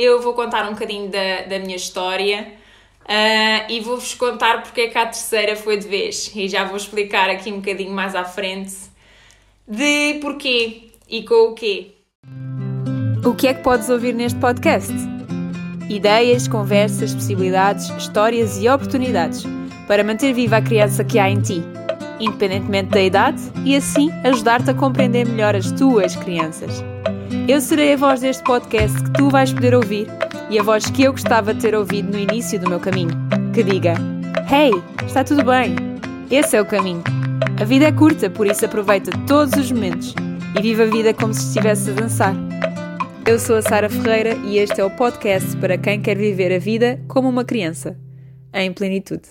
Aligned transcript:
eu 0.00 0.20
vou 0.22 0.32
contar 0.32 0.66
um 0.66 0.72
bocadinho 0.72 1.10
da, 1.10 1.42
da 1.42 1.58
minha 1.58 1.76
história 1.76 2.54
uh, 3.04 3.70
e 3.70 3.80
vou-vos 3.80 4.14
contar 4.14 4.62
porque 4.62 4.82
é 4.82 4.88
que 4.88 4.96
a 4.96 5.04
terceira 5.04 5.54
foi 5.54 5.76
de 5.76 5.86
vez. 5.86 6.32
E 6.34 6.48
já 6.48 6.64
vou 6.64 6.76
explicar 6.76 7.28
aqui 7.28 7.52
um 7.52 7.56
bocadinho 7.56 7.92
mais 7.92 8.14
à 8.14 8.24
frente 8.24 8.74
de 9.68 10.18
porquê 10.20 10.90
e 11.08 11.22
com 11.22 11.50
o 11.50 11.54
quê. 11.54 11.92
O 13.24 13.34
que 13.34 13.48
é 13.48 13.54
que 13.54 13.62
podes 13.62 13.90
ouvir 13.90 14.14
neste 14.14 14.38
podcast? 14.38 14.92
Ideias, 15.88 16.48
conversas, 16.48 17.12
possibilidades, 17.12 17.90
histórias 17.90 18.62
e 18.62 18.68
oportunidades 18.68 19.44
para 19.86 20.02
manter 20.02 20.32
viva 20.32 20.56
a 20.56 20.62
criança 20.62 21.04
que 21.04 21.18
há 21.18 21.28
em 21.28 21.40
ti, 21.40 21.62
independentemente 22.18 22.90
da 22.90 23.02
idade, 23.02 23.42
e 23.64 23.76
assim 23.76 24.10
ajudar-te 24.24 24.70
a 24.70 24.74
compreender 24.74 25.26
melhor 25.26 25.54
as 25.54 25.70
tuas 25.72 26.16
crianças. 26.16 26.89
Eu 27.46 27.60
serei 27.60 27.92
a 27.92 27.96
voz 27.96 28.20
deste 28.20 28.42
podcast 28.42 29.04
que 29.04 29.12
tu 29.12 29.30
vais 29.30 29.52
poder 29.52 29.72
ouvir 29.72 30.08
e 30.50 30.58
a 30.58 30.62
voz 30.64 30.90
que 30.90 31.04
eu 31.04 31.12
gostava 31.12 31.54
de 31.54 31.60
ter 31.60 31.76
ouvido 31.76 32.10
no 32.10 32.18
início 32.18 32.58
do 32.58 32.68
meu 32.68 32.80
caminho, 32.80 33.12
que 33.54 33.62
diga: 33.62 33.94
Hey, 34.50 34.72
está 35.06 35.22
tudo 35.22 35.44
bem? 35.44 35.76
Esse 36.28 36.56
é 36.56 36.60
o 36.60 36.66
caminho. 36.66 37.04
A 37.60 37.64
vida 37.64 37.86
é 37.86 37.92
curta, 37.92 38.28
por 38.28 38.48
isso 38.48 38.64
aproveita 38.64 39.12
todos 39.28 39.54
os 39.54 39.70
momentos 39.70 40.12
e 40.58 40.60
vive 40.60 40.82
a 40.82 40.86
vida 40.86 41.14
como 41.14 41.32
se 41.32 41.46
estivesse 41.46 41.90
a 41.90 41.92
dançar. 41.92 42.34
Eu 43.24 43.38
sou 43.38 43.56
a 43.56 43.62
Sara 43.62 43.88
Ferreira 43.88 44.34
e 44.44 44.58
este 44.58 44.80
é 44.80 44.84
o 44.84 44.90
podcast 44.90 45.56
para 45.58 45.78
quem 45.78 46.02
quer 46.02 46.16
viver 46.16 46.52
a 46.52 46.58
vida 46.58 47.00
como 47.06 47.28
uma 47.28 47.44
criança, 47.44 47.96
em 48.52 48.72
plenitude. 48.72 49.28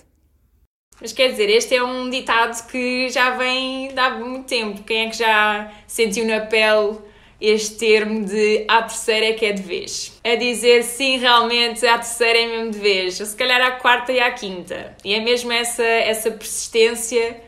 Mas 1.02 1.12
quer 1.12 1.30
dizer, 1.32 1.50
este 1.50 1.76
é 1.76 1.84
um 1.84 2.10
ditado 2.10 2.66
que 2.68 3.10
já 3.10 3.32
vem 3.32 3.90
de 3.90 4.00
há 4.00 4.12
muito 4.12 4.46
tempo. 4.46 4.84
Quem 4.84 5.08
é 5.08 5.10
que 5.10 5.18
já 5.18 5.72
sentiu 5.86 6.26
na 6.26 6.42
pele 6.42 7.09
este 7.42 7.76
termo 7.76 8.26
de 8.26 8.66
a 8.68 8.82
terceira 8.84 9.28
é 9.28 9.34
que 9.34 9.46
é 9.46 9.54
de 9.54 9.62
vez? 9.62 10.20
A 10.24 10.36
dizer 10.36 10.84
sim, 10.84 11.18
realmente 11.18 11.86
a 11.88 11.98
terceira 11.98 12.38
é 12.38 12.48
mesmo 12.48 12.72
de 12.72 12.80
vez. 12.80 13.16
Se 13.16 13.36
calhar 13.36 13.62
a 13.62 13.72
quarta 13.72 14.12
e 14.12 14.20
a 14.20 14.32
quinta. 14.32 14.96
E 15.06 15.14
é 15.14 15.20
mesmo 15.22 15.52
essa, 15.52 15.84
essa 15.84 16.32
persistência 16.32 17.42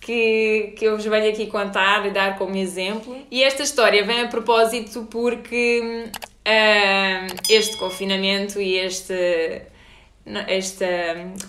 que, 0.00 0.74
que 0.76 0.84
eu 0.84 0.96
vos 0.96 1.04
venho 1.04 1.30
aqui 1.30 1.46
contar 1.46 2.06
e 2.06 2.10
dar 2.10 2.36
como 2.36 2.56
exemplo. 2.56 3.16
E 3.30 3.42
esta 3.42 3.62
história 3.62 4.04
vem 4.04 4.20
a 4.20 4.28
propósito 4.28 5.06
porque 5.10 6.10
uh, 6.10 7.36
este 7.48 7.76
confinamento 7.76 8.60
e 8.60 8.76
este, 8.76 9.62
esta 10.48 10.86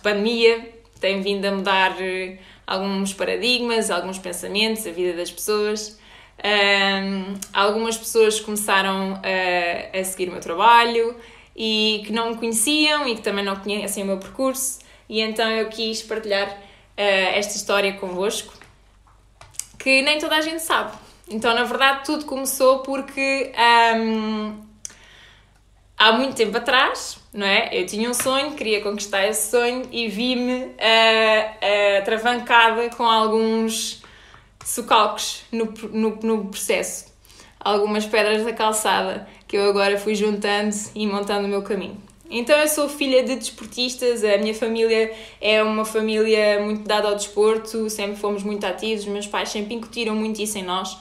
pandemia 0.04 0.70
tem 1.00 1.22
vindo 1.22 1.46
a 1.46 1.52
mudar 1.52 1.96
eh, 2.00 2.38
alguns 2.68 3.12
paradigmas, 3.12 3.90
alguns 3.90 4.20
pensamentos, 4.20 4.86
a 4.86 4.92
vida 4.92 5.18
das 5.18 5.32
pessoas. 5.32 6.00
Um, 6.44 7.36
algumas 7.54 7.98
pessoas 7.98 8.40
começaram 8.40 9.22
a, 9.24 10.00
a, 10.00 10.04
seguir 10.04 10.30
o 10.30 10.32
meu 10.32 10.42
trabalho 10.42 11.16
e 11.56 12.02
que 12.06 12.12
não 12.12 12.32
me 12.32 12.38
conheciam 12.38 13.08
e 13.08 13.16
que 13.16 13.22
também 13.22 13.46
não 13.46 13.56
conhecem 13.56 14.04
o 14.04 14.08
meu 14.08 14.18
percurso, 14.18 14.80
e 15.08 15.22
então 15.22 15.48
eu 15.52 15.70
quis 15.70 16.02
partilhar 16.02 16.50
uh, 16.50 16.58
esta 16.98 17.56
história 17.56 17.94
convosco, 17.94 18.54
que 19.78 20.02
nem 20.02 20.18
toda 20.18 20.36
a 20.36 20.42
gente 20.42 20.62
sabe. 20.64 20.98
Então, 21.30 21.54
na 21.54 21.64
verdade, 21.64 22.04
tudo 22.06 22.26
começou 22.26 22.80
porque 22.80 23.54
um, 23.96 24.60
há 25.98 26.12
muito 26.14 26.36
tempo 26.36 26.58
atrás, 26.58 27.18
não 27.34 27.46
é? 27.46 27.70
Eu 27.72 27.86
tinha 27.86 28.10
um 28.10 28.14
sonho, 28.14 28.52
queria 28.52 28.82
conquistar 28.82 29.26
esse 29.28 29.52
sonho 29.52 29.88
e 29.92 30.08
vi-me 30.08 30.64
uh, 30.64 30.68
uh, 30.68 32.04
travancada 32.04 32.90
com 32.90 33.06
alguns 33.06 34.01
socalcos 34.64 35.44
no, 35.52 35.74
no, 35.92 36.16
no 36.22 36.46
processo. 36.46 37.12
Algumas 37.60 38.06
pedras 38.06 38.44
da 38.44 38.54
calçada 38.54 39.28
que 39.48 39.58
eu 39.58 39.70
agora 39.70 39.98
fui 39.98 40.16
juntando 40.16 40.76
e 40.96 41.06
montando 41.06 41.46
o 41.46 41.50
meu 41.50 41.62
caminho. 41.62 41.98
Então 42.30 42.58
eu 42.58 42.68
sou 42.68 42.88
filha 42.88 43.24
de 43.24 43.36
desportistas, 43.36 44.24
a 44.24 44.38
minha 44.38 44.54
família 44.54 45.14
é 45.42 45.62
uma 45.62 45.84
família 45.84 46.62
muito 46.64 46.88
dada 46.88 47.10
ao 47.10 47.16
desporto, 47.16 47.90
sempre 47.90 48.16
fomos 48.16 48.42
muito 48.42 48.66
ativos, 48.66 49.06
meus 49.06 49.28
pais 49.28 49.50
sempre 49.50 49.76
incutiram 49.76 50.16
muito 50.16 50.42
isso 50.42 50.58
em 50.58 50.64
nós. 50.64 50.98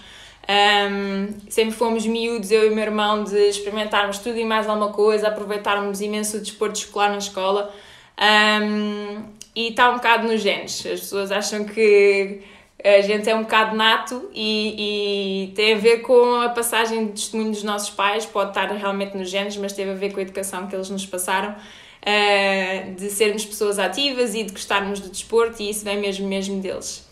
Um, 0.50 1.48
sempre 1.48 1.72
fomos 1.72 2.04
miúdos, 2.04 2.50
eu 2.50 2.66
e 2.66 2.71
o 2.71 2.75
meu 2.75 2.82
irmão, 2.82 3.22
de 3.22 3.38
experimentarmos 3.48 4.19
tudo 4.19 4.37
e 4.37 4.44
mais 4.44 4.69
alguma 4.69 4.88
coisa, 4.88 5.28
aproveitarmos 5.28 6.00
imenso 6.00 6.38
o 6.38 6.41
desporto 6.41 6.81
escolar 6.81 7.10
na 7.10 7.19
escola. 7.19 7.72
Um, 8.21 9.22
e 9.54 9.69
está 9.69 9.91
um 9.91 9.94
bocado 9.94 10.27
nos 10.27 10.41
genes. 10.41 10.84
As 10.84 11.00
pessoas 11.00 11.31
acham 11.31 11.65
que 11.65 12.41
a 12.84 13.00
gente 13.02 13.28
é 13.28 13.34
um 13.34 13.42
bocado 13.42 13.76
nato 13.76 14.30
e, 14.34 15.48
e, 15.48 15.52
tem 15.54 15.74
a 15.74 15.76
ver 15.76 15.98
com 15.98 16.41
a 16.41 16.48
passagem 16.48 17.06
de 17.06 17.12
testemunho 17.12 17.50
dos 17.50 17.62
nossos 17.62 17.91
pais, 17.91 18.24
pode 18.24 18.50
estar 18.50 18.66
realmente 18.70 19.16
nos 19.16 19.28
genes, 19.28 19.56
mas 19.56 19.72
teve 19.72 19.91
a 19.91 19.94
ver 19.94 20.12
com 20.12 20.20
a 20.20 20.22
educação 20.22 20.66
que 20.66 20.74
eles 20.74 20.88
nos 20.88 21.04
passaram, 21.04 21.50
uh, 21.50 22.94
de 22.94 23.10
sermos 23.10 23.44
pessoas 23.44 23.78
ativas 23.78 24.34
e 24.34 24.44
de 24.44 24.52
gostarmos 24.52 25.00
do 25.00 25.10
desporto, 25.10 25.62
e 25.62 25.70
isso 25.70 25.84
vem 25.84 25.98
mesmo, 25.98 26.26
mesmo 26.26 26.60
deles. 26.60 27.08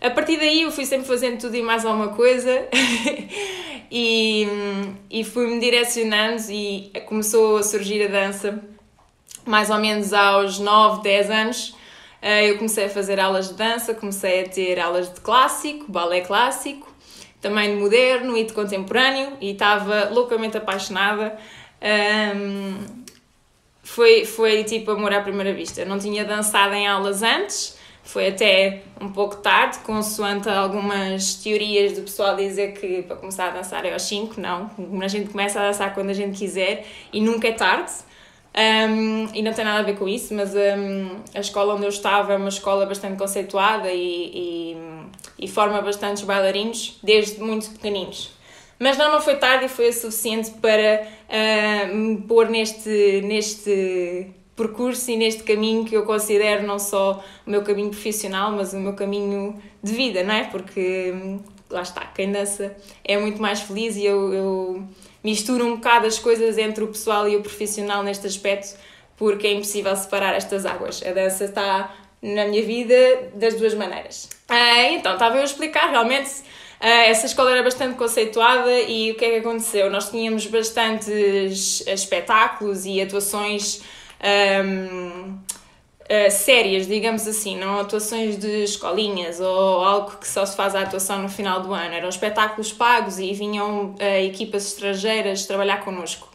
A 0.00 0.10
partir 0.10 0.36
daí 0.36 0.62
eu 0.62 0.72
fui 0.72 0.84
sempre 0.84 1.06
fazendo 1.06 1.38
tudo 1.38 1.54
e 1.56 1.62
mais 1.62 1.84
alguma 1.86 2.08
coisa 2.08 2.66
e, 3.88 4.48
e 5.08 5.22
fui-me 5.22 5.60
direcionando 5.60 6.42
e 6.50 6.90
começou 7.06 7.58
a 7.58 7.62
surgir 7.62 8.04
a 8.06 8.08
dança 8.08 8.60
mais 9.46 9.70
ou 9.70 9.78
menos 9.78 10.12
aos 10.12 10.58
9, 10.58 11.02
10 11.02 11.30
anos. 11.30 11.81
Eh, 12.22 12.50
eu 12.50 12.56
comecei 12.56 12.84
a 12.84 12.88
fazer 12.88 13.18
aulas 13.18 13.48
de 13.48 13.54
dança, 13.54 13.92
comecei 13.94 14.44
a 14.44 14.48
ter 14.48 14.78
aulas 14.78 15.12
de 15.12 15.20
clássico, 15.20 15.90
balé 15.90 16.20
clássico, 16.20 16.90
também 17.40 17.74
de 17.74 17.80
moderno 17.80 18.36
e 18.36 18.44
de 18.44 18.52
contemporâneo 18.52 19.36
e 19.40 19.50
estava 19.50 20.08
loucamente 20.10 20.56
apaixonada. 20.56 21.36
Um, 22.36 23.02
foi, 23.82 24.24
foi 24.24 24.62
tipo 24.62 24.92
amor 24.92 25.12
à 25.12 25.20
primeira 25.20 25.52
vista. 25.52 25.84
Não 25.84 25.98
tinha 25.98 26.24
dançado 26.24 26.72
em 26.74 26.86
aulas 26.86 27.24
antes, 27.24 27.76
foi 28.04 28.28
até 28.28 28.82
um 29.00 29.10
pouco 29.10 29.36
tarde, 29.36 29.78
consoante 29.80 30.48
algumas 30.48 31.34
teorias 31.34 31.94
do 31.94 32.02
pessoal 32.02 32.36
dizer 32.36 32.74
que 32.74 33.02
para 33.02 33.16
começar 33.16 33.48
a 33.48 33.50
dançar 33.50 33.84
é 33.84 33.92
aos 33.92 34.02
5, 34.02 34.40
não. 34.40 34.70
A 35.02 35.08
gente 35.08 35.30
começa 35.30 35.60
a 35.60 35.66
dançar 35.66 35.92
quando 35.92 36.10
a 36.10 36.14
gente 36.14 36.38
quiser 36.38 36.86
e 37.12 37.20
nunca 37.20 37.48
é 37.48 37.52
tarde. 37.52 37.92
Um, 38.54 39.28
e 39.34 39.42
não 39.42 39.52
tem 39.52 39.64
nada 39.64 39.80
a 39.80 39.82
ver 39.82 39.96
com 39.96 40.06
isso, 40.06 40.34
mas 40.34 40.54
um, 40.54 41.22
a 41.34 41.40
escola 41.40 41.74
onde 41.74 41.84
eu 41.84 41.88
estava 41.88 42.34
é 42.34 42.36
uma 42.36 42.50
escola 42.50 42.84
bastante 42.84 43.16
conceituada 43.16 43.90
e, 43.90 43.96
e, 43.98 44.76
e 45.38 45.48
forma 45.48 45.80
bastantes 45.80 46.22
bailarinos 46.22 46.98
desde 47.02 47.40
muito 47.40 47.70
pequeninos. 47.70 48.30
Mas 48.78 48.98
não, 48.98 49.10
não 49.10 49.20
foi 49.20 49.36
tarde 49.36 49.66
e 49.66 49.68
foi 49.68 49.88
o 49.88 49.92
suficiente 49.92 50.50
para 50.60 51.06
uh, 51.28 51.94
me 51.94 52.18
pôr 52.22 52.48
neste, 52.50 53.22
neste 53.24 54.26
percurso 54.54 55.10
e 55.10 55.16
neste 55.16 55.44
caminho 55.44 55.84
que 55.84 55.96
eu 55.96 56.04
considero 56.04 56.66
não 56.66 56.78
só 56.78 57.24
o 57.46 57.50
meu 57.50 57.62
caminho 57.62 57.90
profissional, 57.90 58.52
mas 58.52 58.72
o 58.74 58.78
meu 58.78 58.92
caminho 58.92 59.56
de 59.82 59.92
vida, 59.92 60.22
não 60.22 60.34
é? 60.34 60.44
Porque 60.44 61.14
lá 61.70 61.82
está, 61.82 62.04
quem 62.06 62.30
dança 62.30 62.76
é 63.02 63.16
muito 63.16 63.40
mais 63.40 63.60
feliz 63.60 63.96
e 63.96 64.04
eu, 64.04 64.34
eu 64.34 64.82
misturo 65.22 65.64
um 65.66 65.76
bocado 65.76 66.06
as 66.06 66.18
coisas 66.18 66.58
entre 66.58 66.82
o 66.84 66.88
pessoal 66.88 67.28
e 67.28 67.36
o 67.36 67.42
profissional 67.42 68.02
neste 68.02 68.26
aspecto, 68.26 68.76
porque 69.16 69.46
é 69.46 69.52
impossível 69.52 69.94
separar 69.96 70.34
estas 70.34 70.66
águas. 70.66 71.02
A 71.04 71.12
dança 71.12 71.44
está 71.44 71.94
na 72.20 72.46
minha 72.46 72.62
vida 72.62 72.94
das 73.34 73.54
duas 73.54 73.74
maneiras. 73.74 74.28
Ah, 74.48 74.84
então, 74.90 75.14
estava 75.14 75.36
eu 75.36 75.42
a 75.42 75.44
explicar 75.44 75.90
realmente. 75.90 76.30
Uh, 76.80 77.06
essa 77.06 77.26
escola 77.26 77.52
era 77.52 77.62
bastante 77.62 77.96
conceituada 77.96 78.72
e 78.80 79.12
o 79.12 79.14
que 79.14 79.24
é 79.24 79.30
que 79.30 79.36
aconteceu? 79.36 79.88
Nós 79.88 80.10
tínhamos 80.10 80.46
bastantes 80.46 81.86
espetáculos 81.86 82.84
e 82.84 83.00
atuações 83.00 83.80
um, 84.64 85.38
uh, 86.12 86.30
sérias, 86.30 86.86
digamos 86.86 87.26
assim, 87.26 87.56
não 87.56 87.80
atuações 87.80 88.36
de 88.36 88.64
escolinhas 88.64 89.40
ou 89.40 89.84
algo 89.84 90.18
que 90.18 90.28
só 90.28 90.44
se 90.44 90.54
faz 90.54 90.74
a 90.74 90.82
atuação 90.82 91.22
no 91.22 91.28
final 91.28 91.60
do 91.60 91.72
ano. 91.72 91.94
Eram 91.94 92.08
espetáculos 92.08 92.72
pagos 92.72 93.18
e 93.18 93.32
vinham 93.32 93.94
uh, 93.98 94.24
equipas 94.24 94.66
estrangeiras 94.66 95.46
trabalhar 95.46 95.78
connosco. 95.84 96.28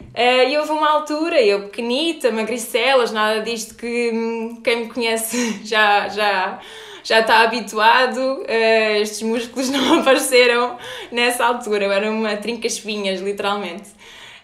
Uh, 0.00 0.48
e 0.48 0.58
houve 0.58 0.70
uma 0.70 0.90
altura, 0.90 1.40
eu 1.40 1.62
pequenita, 1.64 2.30
magricelas, 2.30 3.10
nada 3.10 3.40
disto 3.40 3.74
que 3.74 4.10
hum, 4.12 4.60
quem 4.62 4.84
me 4.84 4.88
conhece 4.88 5.60
já, 5.66 6.08
já, 6.08 6.60
já 7.02 7.20
está 7.20 7.40
habituado, 7.40 8.18
uh, 8.18 8.96
estes 9.00 9.22
músculos 9.22 9.70
não 9.70 10.00
apareceram 10.00 10.76
nessa 11.10 11.44
altura, 11.44 11.86
eu 11.86 11.92
era 11.92 12.10
uma 12.10 12.36
trinca-espinhas, 12.36 13.20
literalmente. 13.20 13.90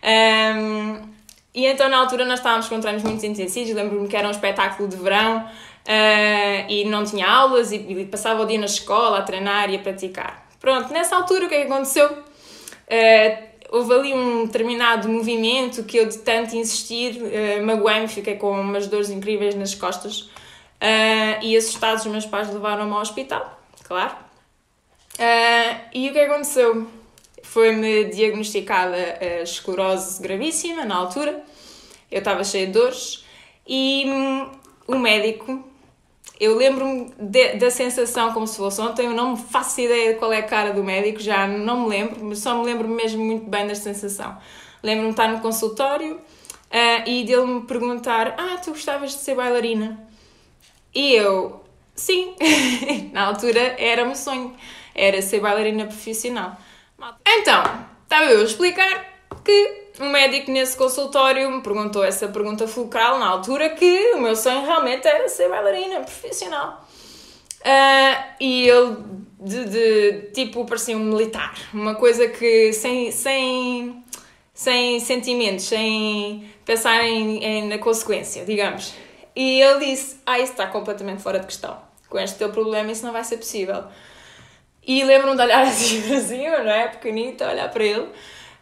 Um, 0.03 1.10
e 1.55 1.67
então 1.67 1.89
na 1.89 1.99
altura 1.99 2.25
nós 2.25 2.39
estávamos 2.39 2.69
com 2.69 2.81
treinos 2.81 3.03
muito 3.03 3.25
intensivos, 3.27 3.75
lembro-me 3.75 4.09
que 4.09 4.17
era 4.17 4.29
um 4.29 4.31
espetáculo 4.31 4.89
de 4.89 4.97
verão 4.97 5.39
uh, 5.39 6.71
e 6.71 6.85
não 6.85 7.05
tinha 7.05 7.29
aulas 7.29 7.73
e, 7.73 7.77
e, 7.77 8.05
passava 8.05 8.43
o 8.43 8.47
dia 8.47 8.59
na 8.59 8.67
escola 8.67 9.19
a 9.19 9.23
treinar 9.23 9.71
e 9.71 9.77
a 9.77 9.79
praticar. 9.79 10.47
Pronto, 10.61 10.93
nessa 10.93 11.17
altura 11.17 11.47
o 11.47 11.49
que 11.49 11.55
é 11.55 11.65
que 11.65 11.73
aconteceu? 11.73 12.07
Uh, 12.09 13.51
houve 13.71 13.95
ali 13.95 14.15
um 14.15 14.47
determinado 14.47 15.09
movimento 15.09 15.85
que 15.85 15.97
eu 15.97 16.09
de 16.09 16.19
tanto 16.19 16.55
insistir 16.55 17.21
uh, 17.21 17.67
magoei-me, 17.67 18.07
fiquei 18.07 18.37
com 18.37 18.61
umas 18.61 18.87
dores 18.87 19.11
incríveis 19.11 19.55
nas 19.55 19.75
costas 19.75 20.21
uh, 20.21 21.43
e 21.43 21.57
assustados 21.57 22.05
os 22.05 22.13
meus 22.13 22.27
pais 22.27 22.53
levaram-me 22.53 22.93
ao 22.93 23.01
hospital, 23.01 23.61
claro. 23.85 24.15
Uh, 25.19 25.81
e 25.93 26.09
o 26.09 26.13
que 26.13 26.21
aconteceu? 26.21 27.00
Foi-me 27.51 28.05
diagnosticada 28.05 29.19
a 29.21 29.43
esclerose 29.43 30.23
gravíssima 30.23 30.85
na 30.85 30.95
altura. 30.95 31.43
Eu 32.09 32.21
estava 32.21 32.45
cheia 32.45 32.67
de 32.67 32.73
dores 32.73 33.25
e 33.67 34.05
hum, 34.07 34.51
o 34.87 34.97
médico, 34.97 35.61
eu 36.39 36.57
lembro-me 36.57 37.13
da 37.59 37.69
sensação 37.69 38.33
como 38.33 38.47
se 38.47 38.57
fosse 38.57 38.81
ontem, 38.81 39.07
eu 39.07 39.15
não 39.15 39.33
me 39.33 39.37
faço 39.37 39.81
ideia 39.81 40.13
de 40.13 40.21
qual 40.21 40.33
é 40.33 40.39
a 40.39 40.45
cara 40.45 40.73
do 40.73 40.85
médico, 40.85 41.19
já 41.19 41.49
não 41.49 41.81
me 41.81 41.89
lembro, 41.89 42.37
só 42.37 42.57
me 42.57 42.65
lembro 42.65 42.87
mesmo 42.87 43.25
muito 43.25 43.51
bem 43.51 43.67
da 43.67 43.75
sensação. 43.75 44.39
Lembro-me 44.81 45.09
de 45.09 45.15
estar 45.15 45.29
no 45.29 45.41
consultório 45.41 46.15
uh, 46.15 47.09
e 47.09 47.25
dele 47.25 47.47
me 47.47 47.63
perguntar: 47.63 48.37
Ah, 48.39 48.59
tu 48.59 48.71
gostavas 48.71 49.11
de 49.11 49.19
ser 49.19 49.35
bailarina? 49.35 49.99
E 50.95 51.15
eu, 51.15 51.65
sim, 51.97 52.33
na 53.13 53.27
altura 53.27 53.75
era 53.77 54.05
um 54.05 54.15
sonho, 54.15 54.55
era 54.95 55.21
ser 55.21 55.41
bailarina 55.41 55.85
profissional. 55.87 56.57
Então, 57.27 57.63
estava 58.03 58.25
eu 58.27 58.41
a 58.41 58.45
explicar 58.45 59.05
que 59.45 59.81
o 60.01 60.05
médico 60.07 60.51
nesse 60.51 60.77
consultório 60.77 61.51
me 61.51 61.63
perguntou 61.63 62.05
essa 62.05 62.29
pergunta 62.29 62.67
fulcral 62.67 63.19
na 63.19 63.27
altura 63.27 63.71
que 63.71 64.13
o 64.15 64.21
meu 64.21 64.37
sonho 64.37 64.65
realmente 64.65 65.07
era 65.07 65.29
ser 65.29 65.49
bailarina 65.49 66.01
profissional. 66.01 66.87
Uh, 67.61 68.35
e 68.41 68.69
ele, 68.69 68.97
de, 69.39 69.65
de, 69.67 70.31
tipo, 70.33 70.65
parecia 70.65 70.97
um 70.97 71.01
militar. 71.01 71.55
Uma 71.75 71.95
coisa 71.95 72.29
que 72.29 72.73
sem, 72.73 73.11
sem, 73.13 74.03
sem 74.55 75.01
sentimentos, 75.01 75.67
sem 75.67 76.51
pensar 76.65 77.05
em, 77.05 77.45
em, 77.45 77.69
na 77.69 77.79
consequência, 77.79 78.45
digamos. 78.47 78.95
E 79.37 79.61
ele 79.61 79.87
disse: 79.87 80.19
Ah, 80.25 80.39
isso 80.39 80.53
está 80.53 80.67
completamente 80.67 81.23
fora 81.23 81.39
de 81.39 81.47
questão. 81.47 81.79
Com 82.09 82.19
este 82.19 82.39
teu 82.39 82.51
problema, 82.51 82.91
isso 82.91 83.05
não 83.05 83.13
vai 83.13 83.25
ser 83.25 83.37
possível. 83.37 83.85
E 84.87 85.05
lembro-me 85.05 85.37
de 85.37 85.43
olhar 85.43 85.63
assim 85.67 86.03
para 86.03 86.21
cima, 86.21 86.59
não 86.59 86.71
é? 86.71 86.89
Pequenito, 86.89 87.45
olhar 87.45 87.71
para 87.71 87.85
ele. 87.85 88.09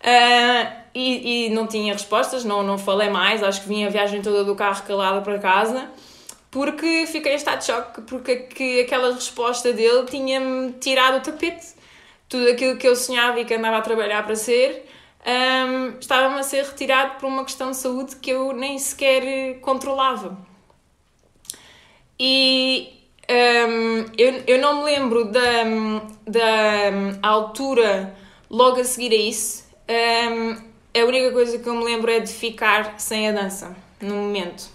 Uh, 0.00 0.78
e, 0.94 1.46
e, 1.46 1.50
não 1.50 1.66
tinha 1.66 1.92
respostas, 1.92 2.44
não, 2.44 2.62
não 2.62 2.78
falei 2.78 3.10
mais. 3.10 3.42
Acho 3.42 3.62
que 3.62 3.68
vim 3.68 3.84
a 3.84 3.88
viagem 3.88 4.22
toda 4.22 4.44
do 4.44 4.54
carro 4.54 4.82
calada 4.86 5.20
para 5.20 5.38
casa, 5.38 5.90
porque 6.50 7.06
fiquei 7.06 7.32
em 7.32 7.36
estado 7.36 7.58
de 7.58 7.66
choque, 7.66 8.00
porque 8.02 8.36
que 8.36 8.80
aquela 8.80 9.12
resposta 9.12 9.72
dele 9.72 10.04
tinha-me 10.06 10.72
tirado 10.72 11.18
o 11.18 11.20
tapete. 11.20 11.76
Tudo 12.28 12.48
aquilo 12.48 12.76
que 12.76 12.86
eu 12.86 12.94
sonhava 12.94 13.40
e 13.40 13.44
que 13.44 13.54
andava 13.54 13.78
a 13.78 13.80
trabalhar 13.80 14.22
para 14.24 14.36
ser, 14.36 14.86
um, 15.26 15.98
estava-me 15.98 16.38
a 16.38 16.42
ser 16.42 16.64
retirado 16.64 17.18
por 17.18 17.26
uma 17.26 17.44
questão 17.44 17.70
de 17.70 17.76
saúde 17.76 18.16
que 18.16 18.30
eu 18.30 18.52
nem 18.52 18.78
sequer 18.78 19.58
controlava. 19.60 20.36
E 22.20 22.97
um, 23.30 24.06
eu, 24.16 24.42
eu 24.46 24.60
não 24.60 24.78
me 24.78 24.84
lembro 24.84 25.26
da, 25.26 25.40
da 26.26 27.28
altura 27.28 28.14
logo 28.48 28.80
a 28.80 28.84
seguir 28.84 29.12
a 29.12 29.16
isso. 29.16 29.68
Um, 29.88 30.68
a 30.98 31.04
única 31.04 31.30
coisa 31.32 31.58
que 31.58 31.68
eu 31.68 31.74
me 31.74 31.84
lembro 31.84 32.10
é 32.10 32.20
de 32.20 32.32
ficar 32.32 32.98
sem 32.98 33.28
a 33.28 33.32
dança 33.32 33.76
no 34.00 34.14
momento. 34.14 34.68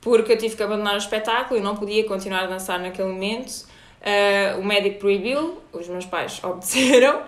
Porque 0.00 0.32
eu 0.32 0.38
tive 0.38 0.56
que 0.56 0.62
abandonar 0.62 0.94
o 0.94 0.98
espetáculo, 0.98 1.58
eu 1.58 1.64
não 1.64 1.76
podia 1.76 2.04
continuar 2.04 2.44
a 2.44 2.46
dançar 2.46 2.78
naquele 2.78 3.08
momento. 3.08 3.68
Uh, 4.00 4.60
o 4.60 4.64
médico 4.64 4.98
proibiu, 4.98 5.58
os 5.72 5.88
meus 5.88 6.06
pais 6.06 6.40
obedeceram. 6.44 7.22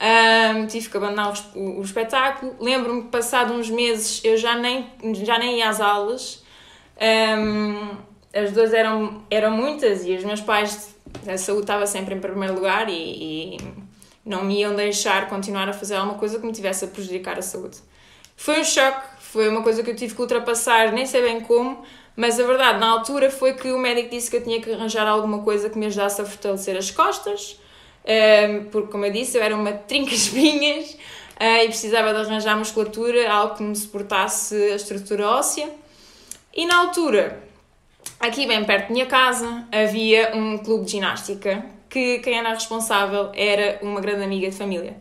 Um, 0.00 0.66
tive 0.66 0.88
que 0.88 0.96
abandonar 0.96 1.32
o, 1.54 1.78
o 1.78 1.82
espetáculo. 1.82 2.56
Lembro-me 2.60 3.02
que, 3.02 3.08
passado 3.08 3.52
uns 3.52 3.70
meses, 3.70 4.20
eu 4.24 4.36
já 4.36 4.56
nem, 4.56 4.86
já 5.24 5.38
nem 5.38 5.58
ia 5.58 5.68
às 5.68 5.80
aulas. 5.80 6.44
Um, 7.00 7.96
as 8.34 8.50
duas 8.52 8.72
eram, 8.72 9.22
eram 9.30 9.50
muitas 9.52 10.04
e 10.04 10.12
os 10.14 10.24
meus 10.24 10.40
pais, 10.40 10.94
a 11.26 11.38
saúde 11.38 11.62
estava 11.62 11.86
sempre 11.86 12.14
em 12.14 12.20
primeiro 12.20 12.54
lugar 12.54 12.88
e, 12.88 13.54
e 13.54 13.58
não 14.26 14.44
me 14.44 14.60
iam 14.60 14.74
deixar 14.74 15.28
continuar 15.28 15.68
a 15.68 15.72
fazer 15.72 15.94
alguma 15.94 16.18
coisa 16.18 16.38
que 16.38 16.44
me 16.44 16.52
tivesse 16.52 16.84
a 16.84 16.88
prejudicar 16.88 17.38
a 17.38 17.42
saúde. 17.42 17.78
Foi 18.36 18.60
um 18.60 18.64
choque, 18.64 19.06
foi 19.20 19.48
uma 19.48 19.62
coisa 19.62 19.82
que 19.82 19.90
eu 19.90 19.96
tive 19.96 20.14
que 20.14 20.20
ultrapassar, 20.20 20.92
nem 20.92 21.06
sei 21.06 21.22
bem 21.22 21.40
como, 21.40 21.84
mas 22.16 22.38
a 22.40 22.44
verdade, 22.44 22.80
na 22.80 22.88
altura, 22.88 23.30
foi 23.30 23.54
que 23.54 23.70
o 23.70 23.78
médico 23.78 24.10
disse 24.10 24.30
que 24.30 24.36
eu 24.36 24.42
tinha 24.42 24.60
que 24.60 24.72
arranjar 24.72 25.06
alguma 25.06 25.42
coisa 25.42 25.70
que 25.70 25.78
me 25.78 25.86
ajudasse 25.86 26.20
a 26.20 26.24
fortalecer 26.24 26.76
as 26.76 26.90
costas, 26.90 27.60
ehm, 28.04 28.64
porque, 28.64 28.90
como 28.90 29.04
eu 29.04 29.12
disse, 29.12 29.36
eu 29.38 29.42
era 29.42 29.54
uma 29.54 29.72
trinca-espinhas 29.86 30.96
eh, 31.38 31.64
e 31.64 31.68
precisava 31.68 32.12
de 32.12 32.20
arranjar 32.20 32.56
musculatura, 32.56 33.30
algo 33.30 33.56
que 33.56 33.62
me 33.62 33.76
suportasse 33.76 34.54
a 34.54 34.76
estrutura 34.76 35.28
óssea. 35.28 35.68
E 36.52 36.66
na 36.66 36.78
altura, 36.78 37.42
aqui 38.20 38.46
bem 38.46 38.64
perto 38.64 38.88
da 38.88 38.92
minha 38.92 39.06
casa, 39.06 39.66
havia 39.70 40.34
um 40.34 40.58
clube 40.58 40.84
de 40.84 40.92
ginástica 40.92 41.64
que 41.88 42.18
quem 42.18 42.38
era 42.38 42.50
responsável 42.50 43.30
era 43.34 43.78
uma 43.82 44.00
grande 44.00 44.24
amiga 44.24 44.50
de 44.50 44.56
família. 44.56 44.96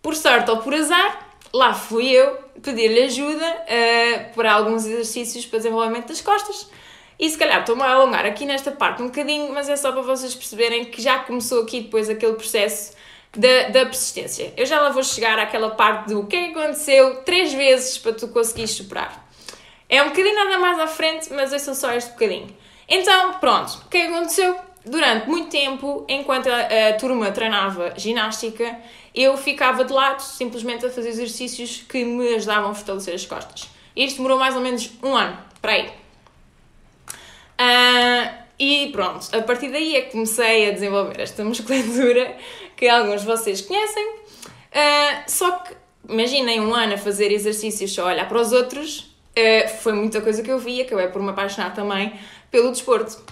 Por 0.00 0.14
sorte 0.14 0.50
ou 0.50 0.58
por 0.58 0.72
azar, 0.72 1.28
lá 1.52 1.74
fui 1.74 2.08
eu 2.08 2.38
pedir-lhe 2.62 3.02
ajuda 3.02 3.44
uh, 3.46 4.34
para 4.34 4.52
alguns 4.52 4.86
exercícios 4.86 5.44
para 5.44 5.58
desenvolvimento 5.58 6.08
das 6.08 6.20
costas. 6.20 6.70
E 7.18 7.28
se 7.28 7.36
calhar 7.36 7.60
estou-me 7.60 7.82
a 7.82 7.90
alongar 7.90 8.24
aqui 8.24 8.46
nesta 8.46 8.70
parte 8.70 9.02
um 9.02 9.06
bocadinho, 9.06 9.52
mas 9.52 9.68
é 9.68 9.74
só 9.74 9.90
para 9.90 10.02
vocês 10.02 10.34
perceberem 10.34 10.84
que 10.84 11.02
já 11.02 11.18
começou 11.18 11.62
aqui 11.62 11.80
depois 11.80 12.08
aquele 12.08 12.34
processo 12.34 12.92
da, 13.36 13.68
da 13.70 13.86
persistência. 13.86 14.52
Eu 14.56 14.64
já 14.64 14.80
lá 14.80 14.90
vou 14.90 15.02
chegar 15.02 15.36
àquela 15.36 15.70
parte 15.70 16.10
do 16.10 16.26
que 16.26 16.36
é 16.36 16.44
que 16.44 16.58
aconteceu 16.58 17.16
três 17.24 17.52
vezes 17.52 17.98
para 17.98 18.12
tu 18.12 18.28
conseguires 18.28 18.70
superar. 18.70 19.27
É 19.88 20.02
um 20.02 20.08
bocadinho 20.08 20.34
nada 20.34 20.58
mais 20.58 20.78
à 20.78 20.86
frente, 20.86 21.32
mas 21.32 21.50
sou 21.62 21.74
só 21.74 21.92
este 21.92 22.10
bocadinho. 22.10 22.54
Então, 22.88 23.34
pronto, 23.34 23.82
o 23.86 23.88
que 23.88 23.96
é 23.96 24.06
que 24.06 24.12
aconteceu? 24.12 24.56
Durante 24.84 25.28
muito 25.28 25.50
tempo, 25.50 26.04
enquanto 26.08 26.48
a, 26.48 26.88
a 26.88 26.92
turma 26.94 27.30
treinava 27.30 27.94
ginástica, 27.96 28.78
eu 29.14 29.36
ficava 29.36 29.84
de 29.84 29.92
lado 29.92 30.20
simplesmente 30.20 30.86
a 30.86 30.90
fazer 30.90 31.08
exercícios 31.08 31.84
que 31.88 32.04
me 32.04 32.34
ajudavam 32.34 32.70
a 32.70 32.74
fortalecer 32.74 33.14
as 33.14 33.26
costas. 33.26 33.68
Isto 33.96 34.18
demorou 34.18 34.38
mais 34.38 34.54
ou 34.54 34.62
menos 34.62 34.90
um 35.02 35.16
ano, 35.16 35.36
para 35.60 35.72
aí. 35.72 35.90
Uh, 37.60 38.38
e 38.58 38.88
pronto, 38.92 39.28
a 39.36 39.42
partir 39.42 39.70
daí 39.70 39.96
é 39.96 40.02
que 40.02 40.12
comecei 40.12 40.68
a 40.68 40.72
desenvolver 40.72 41.20
esta 41.20 41.42
musculatura 41.44 42.36
que 42.76 42.88
alguns 42.88 43.22
de 43.22 43.26
vocês 43.26 43.60
conhecem. 43.60 44.06
Uh, 44.08 45.22
só 45.26 45.50
que 45.58 45.74
imaginem 46.08 46.60
um 46.60 46.74
ano 46.74 46.94
a 46.94 46.98
fazer 46.98 47.32
exercícios 47.32 47.92
só 47.92 48.02
a 48.02 48.12
olhar 48.12 48.28
para 48.28 48.40
os 48.40 48.52
outros, 48.52 49.07
uh, 49.38 49.68
foi 49.80 49.92
muita 49.92 50.20
coisa 50.20 50.42
que 50.42 50.50
eu 50.50 50.58
vi, 50.58 50.82
acabei 50.82 51.08
por 51.08 51.22
me 51.22 51.30
apaixonar 51.30 51.74
também 51.74 52.12
pelo 52.50 52.70
desporto. 52.70 53.22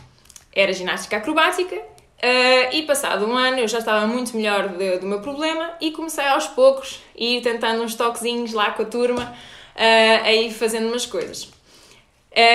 Era 0.55 0.73
ginástica 0.73 1.17
acrobática 1.17 1.77
uh, 1.77 2.73
e 2.73 2.83
passado 2.83 3.27
um 3.27 3.37
ano 3.37 3.59
eu 3.59 3.69
já 3.69 3.79
estava 3.79 4.07
muito 4.07 4.37
melhor 4.37 4.69
do 4.69 5.07
meu 5.07 5.21
problema 5.21 5.73
e 5.81 5.91
comecei 5.91 6.27
aos 6.27 6.47
poucos 6.47 7.03
a 7.19 7.23
ir 7.23 7.43
tentando 7.43 7.83
uns 7.83 7.95
toquezinhos 7.95 8.53
lá 8.53 8.71
com 8.71 8.83
a 8.83 8.87
turma, 8.87 9.35
uh, 9.75 10.25
a 10.25 10.33
ir 10.33 10.51
fazendo 10.53 10.89
umas 10.89 11.07
coisas. 11.07 11.51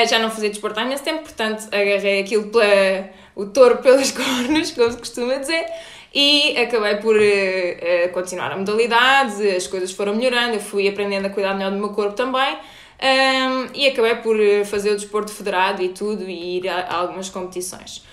Já 0.07 0.19
não 0.19 0.29
fazia 0.29 0.49
desporto 0.49 0.79
há 0.79 0.83
imenso 0.83 1.03
tempo, 1.03 1.23
portanto 1.23 1.67
agarrei 1.71 2.21
aquilo 2.21 2.49
pela, 2.51 3.09
o 3.35 3.47
touro 3.47 3.77
pelas 3.77 4.11
cornas, 4.13 4.69
como 4.71 4.91
se 4.91 4.97
costuma 4.97 5.37
dizer, 5.37 5.65
e 6.13 6.57
acabei 6.57 6.95
por 6.97 7.15
uh, 7.15 8.11
continuar 8.13 8.51
a 8.51 8.57
modalidade, 8.57 9.47
as 9.49 9.65
coisas 9.65 9.91
foram 9.91 10.15
melhorando, 10.15 10.55
eu 10.55 10.59
fui 10.59 10.87
aprendendo 10.87 11.25
a 11.25 11.29
cuidar 11.29 11.53
melhor 11.53 11.71
do 11.71 11.77
meu 11.77 11.89
corpo 11.89 12.13
também, 12.13 12.57
um, 13.01 13.69
e 13.73 13.87
acabei 13.87 14.15
por 14.15 14.39
eh, 14.39 14.63
fazer 14.63 14.91
o 14.91 14.95
desporto 14.95 15.31
federado 15.31 15.81
e 15.81 15.89
tudo 15.89 16.29
e 16.29 16.57
ir 16.57 16.69
a, 16.69 16.81
a, 16.81 16.95
algumas 16.97 17.29
competições. 17.29 18.03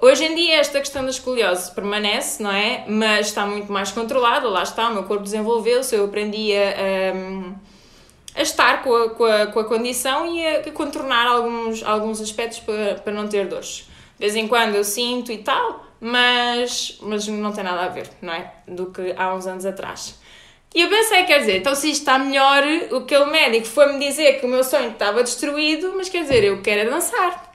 Hoje 0.00 0.24
em 0.24 0.34
dia 0.34 0.56
esta 0.56 0.78
questão 0.78 1.02
da 1.02 1.10
escoliose 1.10 1.74
permanece, 1.74 2.42
não 2.42 2.52
é? 2.52 2.84
Mas 2.86 3.28
está 3.28 3.44
muito 3.44 3.72
mais 3.72 3.90
controlada, 3.90 4.48
lá 4.48 4.62
está, 4.62 4.88
o 4.88 4.94
meu 4.94 5.02
corpo 5.04 5.24
desenvolveu-se, 5.24 5.96
eu 5.96 6.04
aprendi 6.04 6.52
a, 6.52 7.12
um, 7.16 7.54
a 8.34 8.42
estar 8.42 8.82
com 8.82 8.94
a, 8.94 9.10
com, 9.10 9.24
a, 9.24 9.46
com 9.46 9.58
a 9.58 9.64
condição 9.64 10.26
e 10.32 10.46
a, 10.46 10.70
contornar 10.70 11.26
alguns, 11.26 11.82
alguns 11.82 12.20
aspectos 12.20 12.60
para, 12.60 12.96
para 12.96 13.12
não 13.12 13.26
ter 13.26 13.48
dores. 13.48 13.88
De 14.18 14.20
vez 14.20 14.36
em 14.36 14.46
quando 14.46 14.76
eu 14.76 14.84
sinto 14.84 15.32
e 15.32 15.38
tal, 15.38 15.84
mas, 16.00 16.98
mas 17.02 17.26
não 17.26 17.52
tem 17.52 17.64
nada 17.64 17.84
a 17.84 17.88
ver, 17.88 18.08
não 18.22 18.32
é? 18.32 18.52
Do 18.68 18.86
que 18.86 19.12
há 19.16 19.34
uns 19.34 19.46
anos 19.46 19.66
atrás. 19.66 20.18
E 20.74 20.82
eu 20.82 20.88
pensei, 20.88 21.24
quer 21.24 21.38
dizer, 21.38 21.56
então 21.58 21.74
se 21.74 21.90
isto 21.90 22.02
está 22.02 22.18
melhor, 22.18 22.62
aquele 22.96 23.24
médico 23.26 23.66
foi-me 23.66 23.98
dizer 23.98 24.40
que 24.40 24.46
o 24.46 24.48
meu 24.48 24.62
sonho 24.62 24.90
estava 24.90 25.22
destruído, 25.22 25.94
mas 25.96 26.08
quer 26.08 26.22
dizer, 26.22 26.44
eu 26.44 26.60
quero 26.60 26.90
dançar. 26.90 27.54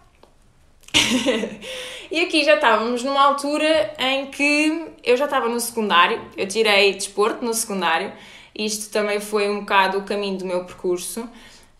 e 2.09 2.21
aqui 2.21 2.43
já 2.43 2.55
estávamos 2.55 3.03
numa 3.03 3.21
altura 3.21 3.93
em 3.99 4.27
que 4.27 4.87
eu 5.03 5.15
já 5.15 5.25
estava 5.25 5.47
no 5.47 5.59
secundário, 5.59 6.19
eu 6.35 6.47
tirei 6.47 6.93
desporto 6.93 7.45
no 7.45 7.53
secundário, 7.53 8.11
isto 8.55 8.91
também 8.91 9.19
foi 9.19 9.49
um 9.49 9.61
bocado 9.61 9.99
o 9.99 10.03
caminho 10.03 10.37
do 10.37 10.45
meu 10.45 10.65
percurso. 10.65 11.29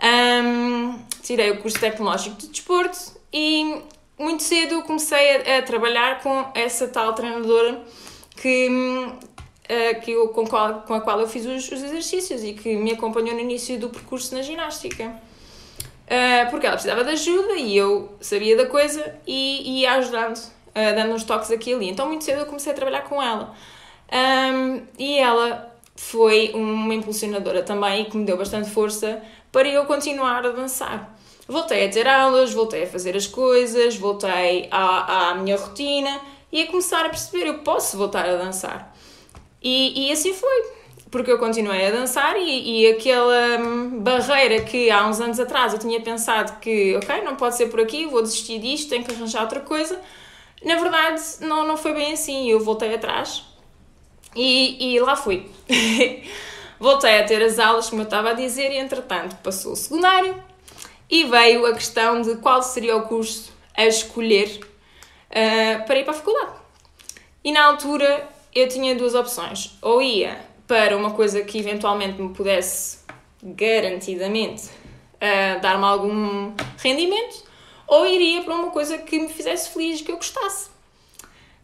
Um, 0.01 0.99
tirei 1.21 1.51
o 1.51 1.61
curso 1.61 1.79
tecnológico 1.79 2.35
de 2.37 2.47
desporto 2.47 2.97
e 3.31 3.81
muito 4.17 4.41
cedo 4.41 4.81
comecei 4.83 5.37
a, 5.37 5.59
a 5.59 5.61
trabalhar 5.61 6.21
com 6.21 6.49
essa 6.55 6.87
tal 6.87 7.13
treinadora 7.13 7.83
que, 8.35 8.67
uh, 9.71 10.01
que 10.01 10.11
eu, 10.11 10.27
com, 10.29 10.45
qual, 10.45 10.81
com 10.81 10.93
a 10.93 11.01
qual 11.01 11.19
eu 11.21 11.27
fiz 11.27 11.45
os, 11.45 11.71
os, 11.71 11.83
exercícios 11.83 12.43
e 12.43 12.53
que 12.53 12.75
me 12.75 12.91
acompanhou 12.91 13.33
no 13.33 13.39
início 13.39 13.79
do 13.79 13.89
percurso 13.89 14.35
na 14.35 14.41
ginástica. 14.41 15.05
Uh, 16.05 16.49
porque 16.49 16.65
ela 16.65 16.75
precisava 16.75 17.05
de 17.05 17.11
ajuda 17.11 17.53
e 17.53 17.77
eu 17.77 18.13
sabia 18.19 18.57
da 18.57 18.65
coisa 18.65 19.15
e 19.25 19.81
ia 19.81 19.93
ajudando, 19.93 20.37
uh, 20.37 20.95
dando 20.95 21.13
uns 21.13 21.23
toques 21.23 21.49
aqui 21.51 21.71
e 21.71 21.73
ali. 21.73 21.89
Então, 21.89 22.07
muito 22.07 22.25
cedo 22.25 22.39
eu 22.39 22.45
comecei 22.45 22.73
a 22.73 22.75
trabalhar 22.75 23.03
com 23.03 23.21
ela. 23.21 23.55
Um, 24.11 24.81
e 24.99 25.17
ela 25.17 25.73
foi 25.95 26.51
uma 26.53 26.93
impulsionadora 26.93 27.63
também 27.63 28.01
e 28.01 28.05
que 28.05 28.17
me 28.17 28.25
deu 28.25 28.35
bastante 28.35 28.69
força 28.69 29.21
para 29.51 29.69
eu 29.69 29.85
continuar 29.85 30.45
a 30.45 30.49
dançar. 30.49 31.17
Voltei 31.47 31.85
a 31.85 31.89
ter 31.89 32.07
aulas, 32.07 32.53
voltei 32.53 32.83
a 32.83 32.87
fazer 32.87 33.15
as 33.15 33.27
coisas, 33.27 33.95
voltei 33.95 34.67
à, 34.69 35.29
à 35.29 35.35
minha 35.35 35.55
rotina 35.55 36.19
e 36.51 36.61
a 36.61 36.67
começar 36.67 37.05
a 37.05 37.09
perceber 37.09 37.47
eu 37.47 37.59
posso 37.59 37.97
voltar 37.97 38.27
a 38.27 38.35
dançar. 38.35 38.90
E, 39.61 40.07
e 40.07 40.11
assim 40.11 40.33
foi 40.33 40.81
porque 41.11 41.29
eu 41.29 41.37
continuei 41.37 41.85
a 41.87 41.91
dançar 41.91 42.37
e, 42.37 42.83
e 42.83 42.87
aquela 42.87 43.59
hum, 43.59 43.99
barreira 43.99 44.61
que 44.61 44.89
há 44.89 45.05
uns 45.05 45.19
anos 45.19 45.39
atrás 45.39 45.73
eu 45.73 45.79
tinha 45.79 45.99
pensado 45.99 46.59
que, 46.61 46.95
ok, 46.95 47.21
não 47.21 47.35
pode 47.35 47.57
ser 47.57 47.67
por 47.67 47.81
aqui, 47.81 48.07
vou 48.07 48.21
desistir 48.21 48.59
disto, 48.59 48.89
tenho 48.89 49.03
que 49.03 49.13
arranjar 49.13 49.41
outra 49.41 49.59
coisa. 49.59 49.99
Na 50.63 50.75
verdade, 50.75 51.21
não, 51.41 51.67
não 51.67 51.75
foi 51.75 51.93
bem 51.93 52.13
assim. 52.13 52.49
Eu 52.49 52.59
voltei 52.61 52.93
atrás 52.93 53.43
e, 54.35 54.95
e 54.95 54.99
lá 54.99 55.15
fui. 55.15 55.51
voltei 56.79 57.19
a 57.19 57.25
ter 57.25 57.43
as 57.43 57.59
aulas, 57.59 57.89
como 57.89 58.01
eu 58.01 58.05
estava 58.05 58.29
a 58.29 58.33
dizer, 58.33 58.71
e 58.71 58.77
entretanto 58.77 59.35
passou 59.43 59.73
o 59.73 59.75
secundário 59.75 60.41
e 61.09 61.25
veio 61.25 61.65
a 61.65 61.73
questão 61.73 62.21
de 62.21 62.37
qual 62.37 62.63
seria 62.63 62.95
o 62.95 63.01
curso 63.01 63.51
a 63.75 63.85
escolher 63.85 64.61
uh, 65.29 65.85
para 65.85 65.99
ir 65.99 66.03
para 66.03 66.13
a 66.13 66.15
faculdade. 66.15 66.53
E 67.43 67.51
na 67.51 67.65
altura 67.65 68.29
eu 68.53 68.67
tinha 68.67 68.95
duas 68.95 69.15
opções. 69.15 69.77
Ou 69.81 70.01
ia 70.01 70.39
para 70.67 70.95
uma 70.95 71.11
coisa 71.11 71.41
que 71.41 71.57
eventualmente 71.57 72.21
me 72.21 72.33
pudesse 72.33 72.99
garantidamente 73.43 74.67
uh, 74.67 75.59
dar-me 75.61 75.83
algum 75.83 76.53
rendimento, 76.77 77.43
ou 77.87 78.05
iria 78.05 78.41
para 78.43 78.55
uma 78.55 78.71
coisa 78.71 78.97
que 78.97 79.19
me 79.19 79.27
fizesse 79.27 79.69
feliz, 79.69 80.01
que 80.01 80.11
eu 80.11 80.15
gostasse. 80.15 80.69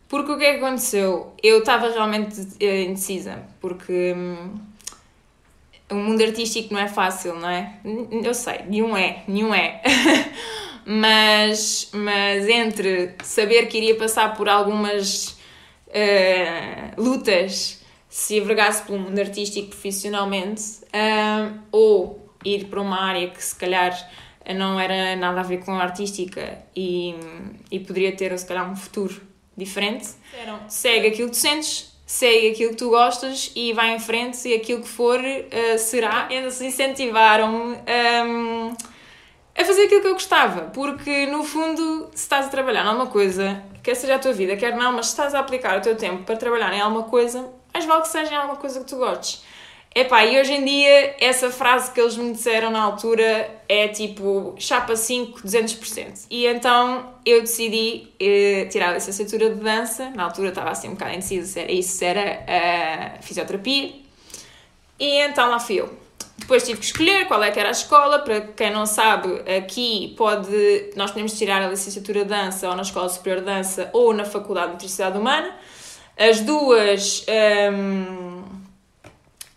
Porque 0.10 0.32
o 0.32 0.38
que 0.38 0.46
é 0.46 0.54
que 0.54 0.64
aconteceu? 0.64 1.34
Eu 1.44 1.60
estava 1.60 1.90
realmente 1.90 2.40
uh, 2.40 2.90
indecisa, 2.90 3.44
porque 3.60 4.14
hum, 4.16 4.56
o 5.90 5.96
mundo 5.96 6.22
artístico 6.22 6.74
não 6.74 6.82
é 6.82 6.88
fácil, 6.88 7.36
não 7.36 7.50
é? 7.50 7.80
Eu 8.24 8.34
sei, 8.34 8.64
nenhum 8.68 8.96
é, 8.96 9.24
nenhum 9.28 9.54
é. 9.54 9.82
mas, 10.86 11.90
mas 11.94 12.48
entre 12.48 13.16
saber 13.24 13.68
que 13.68 13.78
iria 13.78 13.96
passar 13.96 14.36
por 14.36 14.50
algumas 14.50 15.37
uh, 15.88 17.02
lutas 17.02 17.84
se 18.10 18.38
envergasse 18.38 18.84
pelo 18.84 19.00
mundo 19.00 19.20
artístico 19.20 19.70
profissionalmente 19.70 20.64
um, 20.94 21.60
ou 21.72 22.34
ir 22.44 22.66
para 22.66 22.82
uma 22.82 23.02
área 23.02 23.30
que 23.30 23.44
se 23.44 23.56
calhar 23.56 23.94
não 24.56 24.80
era 24.80 25.16
nada 25.16 25.42
a 25.42 25.44
ver 25.44 25.58
com 25.60 25.74
a 25.74 25.84
artística 25.84 26.58
e, 26.76 27.16
e 27.70 27.80
poderia 27.80 28.16
ter 28.16 28.38
se 28.38 28.46
calhar 28.46 28.70
um 28.70 28.76
futuro 28.76 29.22
diferente. 29.56 30.08
Segue 30.70 31.08
aquilo 31.08 31.30
que 31.30 31.36
tu 31.36 31.42
sentes, 31.42 31.94
segue 32.06 32.52
aquilo 32.52 32.72
que 32.72 32.78
tu 32.78 32.90
gostas 32.90 33.52
e 33.56 33.74
vai 33.74 33.96
em 33.96 34.00
frente 34.00 34.48
e 34.48 34.54
aquilo 34.56 34.82
que 34.82 34.88
for 34.88 35.20
uh, 35.20 35.78
será. 35.78 36.28
Eles 36.32 36.62
incentivaram-me 36.62 37.76
um, 37.76 38.74
a 39.58 39.66
fazer 39.66 39.84
aquilo 39.84 40.02
que 40.02 40.08
eu 40.08 40.14
gostava, 40.14 40.62
porque 40.74 41.26
no 41.26 41.44
fundo, 41.44 42.10
se 42.14 42.24
estás 42.24 42.46
a 42.46 42.50
trabalhar 42.50 42.86
numa 42.86 43.08
coisa, 43.08 43.62
quer 43.88 43.96
seja 43.96 44.16
a 44.16 44.20
tua 44.20 44.34
vida, 44.34 44.58
quer 44.58 44.76
não, 44.76 44.92
mas 44.92 45.06
se 45.06 45.12
estás 45.14 45.34
a 45.34 45.40
aplicar 45.40 45.78
o 45.78 45.82
teu 45.82 45.96
tempo 45.96 46.24
para 46.24 46.36
trabalhar 46.36 46.74
em 46.74 46.82
alguma 46.82 47.04
coisa, 47.04 47.50
mas 47.74 47.86
vale 47.86 48.02
que 48.02 48.10
seja 48.10 48.36
alguma 48.36 48.58
coisa 48.58 48.82
que 48.82 48.86
tu 48.86 48.98
gostes. 48.98 49.42
Epá, 49.96 50.26
e 50.26 50.38
hoje 50.38 50.52
em 50.52 50.66
dia, 50.66 51.16
essa 51.22 51.50
frase 51.50 51.90
que 51.94 52.02
eles 52.02 52.18
me 52.18 52.34
disseram 52.34 52.70
na 52.70 52.82
altura 52.82 53.50
é 53.70 53.88
tipo 53.88 54.54
chapa 54.60 54.94
5, 54.94 55.40
200%. 55.42 56.26
E 56.30 56.46
então 56.46 57.14
eu 57.26 57.40
decidi 57.40 58.10
eh, 58.20 58.68
tirar 58.70 58.90
a 58.90 58.94
licenciatura 58.96 59.52
de 59.52 59.62
dança. 59.62 60.10
Na 60.10 60.26
altura 60.26 60.50
estava 60.50 60.70
assim 60.70 60.90
um 60.90 60.92
bocado 60.92 61.14
indecisa 61.14 61.48
se 61.48 61.60
era 61.62 61.72
isso, 61.72 61.98
se 61.98 62.06
era 62.06 62.44
a 62.46 63.22
fisioterapia. 63.22 63.94
E 65.00 65.22
então 65.22 65.50
lá 65.50 65.60
fui 65.60 65.80
eu. 65.80 66.07
Depois 66.38 66.64
tive 66.64 66.80
que 66.80 66.86
escolher 66.86 67.26
qual 67.28 67.44
é 67.44 67.52
que 67.52 67.60
era 67.60 67.70
a 67.70 67.72
escola. 67.72 68.20
Para 68.20 68.42
quem 68.42 68.72
não 68.72 68.86
sabe, 68.86 69.42
aqui 69.58 70.14
pode. 70.18 70.92
Nós 70.96 71.12
podemos 71.12 71.38
tirar 71.38 71.62
a 71.62 71.68
licenciatura 71.68 72.24
de 72.24 72.30
dança 72.30 72.70
ou 72.70 72.76
na 72.76 72.84
Escola 72.84 73.10
Superior 73.10 73.42
de 73.42 73.48
Dança 73.48 73.90
ou 73.92 74.14
na 74.14 74.24
Faculdade 74.24 74.68
de 74.68 74.74
Motricidade 74.74 75.18
Humana. 75.18 75.54
As 76.18 76.40
duas 76.40 77.26
um, 77.74 78.44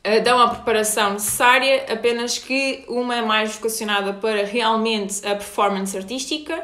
eh, 0.02 0.20
dão 0.20 0.40
a 0.40 0.48
preparação 0.48 1.12
necessária, 1.12 1.86
apenas 1.90 2.38
que 2.38 2.84
uma 2.88 3.16
é 3.16 3.22
mais 3.22 3.54
vocacionada 3.54 4.14
para 4.14 4.44
realmente 4.44 5.26
a 5.26 5.34
performance 5.34 5.96
artística 5.96 6.62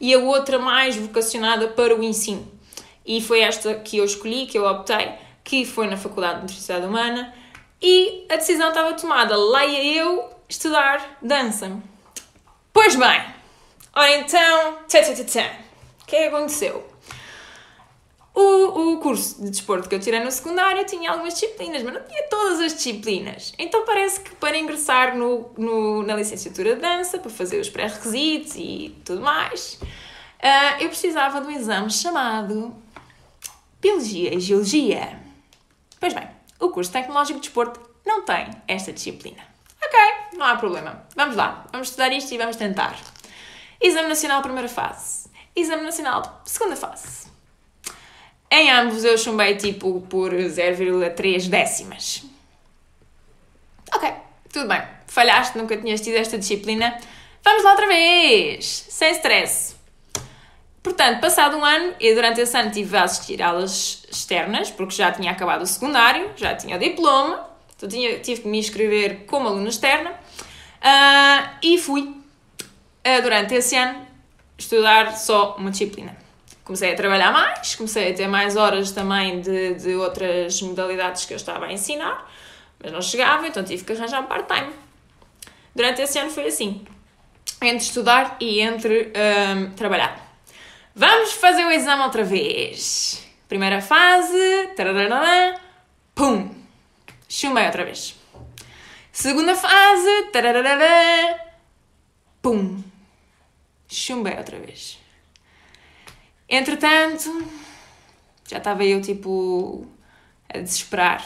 e 0.00 0.14
a 0.14 0.18
outra 0.18 0.58
mais 0.58 0.96
vocacionada 0.96 1.68
para 1.68 1.94
o 1.94 2.02
ensino. 2.02 2.46
E 3.04 3.20
foi 3.20 3.40
esta 3.40 3.74
que 3.74 3.98
eu 3.98 4.04
escolhi, 4.04 4.46
que 4.46 4.56
eu 4.58 4.64
optei, 4.66 5.10
que 5.42 5.64
foi 5.64 5.86
na 5.86 5.96
Faculdade 5.96 6.36
de 6.36 6.40
Nutrição 6.42 6.80
Humana, 6.88 7.32
e 7.80 8.26
a 8.30 8.36
decisão 8.36 8.68
estava 8.68 8.94
tomada. 8.94 9.36
Lá 9.36 9.64
ia 9.64 10.02
eu 10.02 10.30
estudar 10.48 11.18
dança. 11.20 11.80
Pois 12.72 12.94
bem, 12.94 13.24
ora 13.94 14.16
então, 14.18 14.78
tã, 14.88 15.02
tã, 15.02 15.14
tã, 15.14 15.24
tã. 15.24 15.46
o 16.02 16.06
que 16.06 16.16
é 16.16 16.28
que 16.28 16.34
aconteceu? 16.34 16.96
O, 18.34 18.92
o 18.92 18.98
curso 18.98 19.42
de 19.42 19.48
desporto 19.48 19.88
que 19.88 19.94
eu 19.94 19.98
tirei 19.98 20.20
no 20.20 20.30
secundário 20.30 20.84
tinha 20.84 21.10
algumas 21.10 21.32
disciplinas, 21.32 21.82
mas 21.82 21.94
não 21.94 22.02
tinha 22.02 22.22
todas 22.28 22.60
as 22.60 22.74
disciplinas. 22.74 23.54
Então 23.58 23.86
parece 23.86 24.20
que 24.20 24.34
para 24.34 24.58
ingressar 24.58 25.16
no, 25.16 25.50
no 25.56 26.02
na 26.02 26.14
licenciatura 26.14 26.74
de 26.74 26.82
dança, 26.82 27.18
para 27.18 27.30
fazer 27.30 27.58
os 27.58 27.70
pré-requisitos 27.70 28.54
e 28.56 28.94
tudo 29.06 29.22
mais, 29.22 29.78
uh, 29.80 30.82
eu 30.82 30.88
precisava 30.90 31.40
de 31.40 31.46
um 31.46 31.50
exame 31.50 31.90
chamado 31.90 32.76
Biologia 33.80 34.34
e 34.34 34.38
Geologia. 34.38 35.18
Pois 35.98 36.12
bem, 36.12 36.28
o 36.60 36.70
curso 36.70 36.92
Tecnológico 36.92 37.40
de 37.40 37.46
Desporto 37.46 37.80
não 38.04 38.24
tem 38.24 38.50
esta 38.66 38.92
disciplina. 38.92 39.42
Ok, 39.82 39.98
não 40.38 40.46
há 40.46 40.56
problema. 40.56 41.06
Vamos 41.14 41.36
lá, 41.36 41.66
vamos 41.72 41.88
estudar 41.88 42.12
isto 42.12 42.32
e 42.32 42.38
vamos 42.38 42.56
tentar. 42.56 42.96
Exame 43.80 44.08
Nacional 44.08 44.42
primeira 44.42 44.68
fase. 44.68 45.28
Exame 45.54 45.82
Nacional 45.82 46.42
segunda 46.44 46.76
fase 46.76 47.26
em 48.50 48.70
ambos 48.70 49.04
eu 49.04 49.18
chumbei 49.18 49.56
tipo 49.56 50.00
por 50.02 50.32
0,3 50.32 51.48
décimas. 51.48 52.22
Ok, 53.94 54.12
tudo 54.52 54.68
bem. 54.68 54.82
Falhaste, 55.06 55.58
nunca 55.58 55.76
tinhas 55.76 56.00
tido 56.00 56.16
esta 56.16 56.38
disciplina. 56.38 56.98
Vamos 57.44 57.62
lá 57.62 57.70
outra 57.70 57.86
vez! 57.86 58.86
Sem 58.88 59.12
stress. 59.12 59.75
Portanto, 60.86 61.20
passado 61.20 61.56
um 61.56 61.64
ano, 61.64 61.94
e 61.98 62.14
durante 62.14 62.40
esse 62.40 62.56
ano 62.56 62.70
tive 62.70 62.96
a 62.96 63.02
assistir 63.02 63.42
aulas 63.42 64.04
externas, 64.08 64.70
porque 64.70 64.94
já 64.94 65.10
tinha 65.10 65.32
acabado 65.32 65.62
o 65.62 65.66
secundário, 65.66 66.30
já 66.36 66.54
tinha 66.54 66.76
o 66.76 66.78
diploma, 66.78 67.44
então 67.74 67.88
tinha, 67.88 68.20
tive 68.20 68.42
que 68.42 68.46
me 68.46 68.56
inscrever 68.60 69.24
como 69.26 69.48
aluna 69.48 69.68
externa, 69.68 70.10
uh, 70.12 71.56
e 71.60 71.76
fui, 71.76 72.02
uh, 72.02 73.20
durante 73.20 73.52
esse 73.56 73.74
ano, 73.74 74.06
estudar 74.56 75.16
só 75.16 75.56
uma 75.58 75.72
disciplina 75.72 76.16
comecei 76.62 76.92
a 76.92 76.96
trabalhar 76.96 77.32
mais, 77.32 77.74
comecei 77.74 78.12
a 78.12 78.14
ter 78.14 78.28
mais 78.28 78.54
horas 78.54 78.92
também 78.92 79.40
de, 79.40 79.74
de 79.74 79.94
outras 79.96 80.62
modalidades 80.62 81.24
que 81.24 81.32
eu 81.32 81.36
estava 81.36 81.66
a 81.66 81.72
ensinar, 81.72 82.30
mas 82.80 82.92
não 82.92 83.02
chegava, 83.02 83.46
então 83.46 83.64
tive 83.64 83.82
que 83.82 83.92
arranjar 83.92 84.20
um 84.20 84.26
part-time. 84.26 84.72
Durante 85.74 86.02
esse 86.02 86.16
ano 86.18 86.30
foi 86.30 86.46
assim, 86.46 86.84
entre 87.60 87.84
estudar 87.84 88.36
e 88.40 88.60
entre 88.60 89.12
um, 89.56 89.70
trabalhar. 89.74 90.25
Vamos 90.98 91.34
fazer 91.34 91.62
o 91.62 91.70
exame 91.70 92.04
outra 92.04 92.24
vez. 92.24 93.22
Primeira 93.46 93.82
fase, 93.82 94.70
pum, 96.14 96.54
chumei 97.28 97.66
outra 97.66 97.84
vez. 97.84 98.18
Segunda 99.12 99.54
fase, 99.54 100.08
pum, 102.40 102.82
chumbei 103.86 104.38
outra 104.38 104.58
vez. 104.58 104.98
Entretanto, 106.48 107.46
já 108.48 108.56
estava 108.56 108.82
eu 108.82 109.02
tipo 109.02 109.86
a 110.48 110.60
desesperar. 110.60 111.22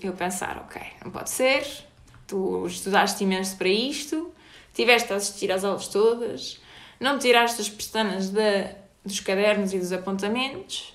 Eu 0.00 0.12
pensar, 0.12 0.56
ok, 0.58 0.80
não 1.04 1.10
pode 1.10 1.30
ser, 1.30 1.66
tu 2.28 2.64
estudaste 2.64 3.24
imenso 3.24 3.56
para 3.56 3.68
isto, 3.68 4.32
tiveste 4.72 5.12
a 5.12 5.16
assistir 5.16 5.50
às 5.50 5.64
aulas 5.64 5.88
todas, 5.88 6.60
não 7.00 7.18
tiraste 7.18 7.60
as 7.60 7.68
pestanas 7.68 8.30
de, 8.30 8.78
dos 9.04 9.20
cadernos 9.20 9.72
e 9.72 9.78
dos 9.78 9.92
apontamentos 9.92 10.94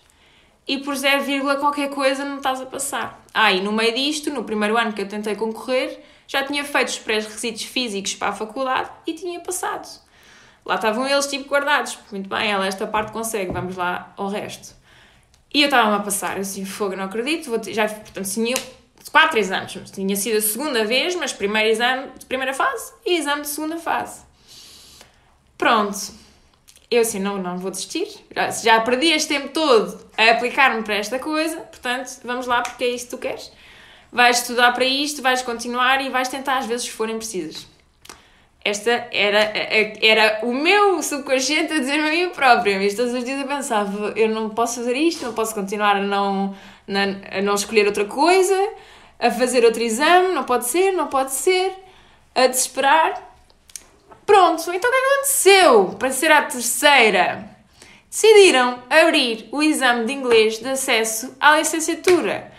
e 0.67 0.79
por 0.79 0.95
0, 0.95 1.23
qualquer 1.59 1.89
coisa 1.89 2.25
não 2.25 2.37
estás 2.37 2.59
a 2.59 2.65
passar. 2.65 3.23
Ah, 3.33 3.53
e 3.53 3.61
no 3.61 3.71
meio 3.71 3.93
disto, 3.93 4.31
no 4.31 4.43
primeiro 4.43 4.77
ano 4.77 4.93
que 4.93 5.01
eu 5.01 5.07
tentei 5.07 5.35
concorrer, 5.35 6.01
já 6.27 6.43
tinha 6.43 6.63
feito 6.63 6.87
os 6.87 6.99
pré-requisitos 6.99 7.63
físicos 7.63 8.15
para 8.15 8.29
a 8.29 8.33
faculdade 8.33 8.89
e 9.05 9.13
tinha 9.13 9.39
passado. 9.39 9.87
Lá 10.65 10.75
estavam 10.75 11.07
eles, 11.07 11.27
tipo, 11.27 11.47
guardados. 11.47 11.99
Muito 12.11 12.27
bem, 12.27 12.51
ela 12.51 12.65
esta 12.65 12.87
parte 12.87 13.11
consegue, 13.11 13.51
vamos 13.51 13.75
lá 13.75 14.11
ao 14.17 14.27
resto. 14.27 14.75
E 15.53 15.61
eu 15.61 15.65
estava-me 15.65 15.97
a 15.97 15.99
passar, 15.99 16.37
assim, 16.39 16.65
fogo, 16.65 16.95
não 16.95 17.03
acredito. 17.03 17.47
Vou 17.47 17.61
já, 17.63 17.87
portanto, 17.87 18.27
tinha 18.27 18.55
quatro 19.11 19.37
exames. 19.37 19.91
Tinha 19.91 20.15
sido 20.15 20.37
a 20.37 20.41
segunda 20.41 20.83
vez, 20.83 21.15
mas 21.15 21.31
primeiro 21.31 21.69
exame 21.69 22.09
de 22.17 22.25
primeira 22.25 22.55
fase 22.55 22.91
e 23.05 23.17
exame 23.17 23.41
de 23.41 23.49
segunda 23.49 23.77
fase. 23.77 24.23
Pronto. 25.55 26.24
Eu 26.89 27.01
assim, 27.01 27.19
não, 27.19 27.37
não 27.37 27.57
vou 27.57 27.71
desistir. 27.71 28.07
Já, 28.35 28.49
já 28.51 28.79
perdi 28.81 29.11
este 29.11 29.29
tempo 29.29 29.49
todo 29.49 29.99
a 30.17 30.31
aplicar-me 30.31 30.83
para 30.83 30.95
esta 30.95 31.19
coisa, 31.19 31.57
portanto, 31.57 32.19
vamos 32.23 32.45
lá 32.45 32.61
porque 32.61 32.83
é 32.83 32.89
isso 32.89 33.05
que 33.05 33.11
tu 33.11 33.17
queres. 33.17 33.51
Vais 34.11 34.39
estudar 34.39 34.71
para 34.73 34.85
isto, 34.85 35.21
vais 35.21 35.41
continuar 35.41 36.01
e 36.01 36.09
vais 36.09 36.29
tentar 36.29 36.59
às 36.59 36.65
vezes 36.65 36.85
se 36.85 36.91
forem 36.91 37.17
precisas. 37.17 37.67
Esta 38.63 39.07
era, 39.11 39.53
era 40.01 40.39
o 40.41 40.51
meu 40.51 41.03
subconsciente 41.03 41.71
a 41.71 41.79
dizer-me 41.79 42.07
a 42.07 42.11
mim 42.11 42.29
própria. 42.29 42.79
Mas 42.79 42.95
todos 42.95 43.13
os 43.13 43.23
dias 43.23 43.39
eu 43.39 43.47
pensava, 43.47 44.13
eu 44.15 44.27
não 44.29 44.49
posso 44.49 44.77
fazer 44.77 44.95
isto, 44.95 45.23
não 45.23 45.33
posso 45.33 45.53
continuar 45.53 45.97
a 45.97 46.01
não, 46.01 46.55
a 47.31 47.41
não 47.41 47.53
escolher 47.53 47.85
outra 47.85 48.05
coisa, 48.05 48.57
a 49.19 49.29
fazer 49.29 49.63
outro 49.63 49.83
exame, 49.83 50.33
não 50.33 50.43
pode 50.43 50.65
ser, 50.65 50.91
não 50.93 51.07
pode 51.07 51.31
ser, 51.33 51.73
a 52.33 52.47
desesperar. 52.47 53.24
Pronto, 54.25 54.73
então 54.73 54.89
o 54.89 54.93
que 54.93 54.99
aconteceu 54.99 55.95
para 55.99 56.11
ser 56.11 56.31
a 56.31 56.41
terceira? 56.43 57.47
Decidiram 58.09 58.81
abrir 58.89 59.47
o 59.51 59.61
exame 59.61 60.05
de 60.05 60.13
inglês 60.13 60.57
de 60.57 60.67
acesso 60.67 61.35
à 61.39 61.57
licenciatura. 61.59 62.51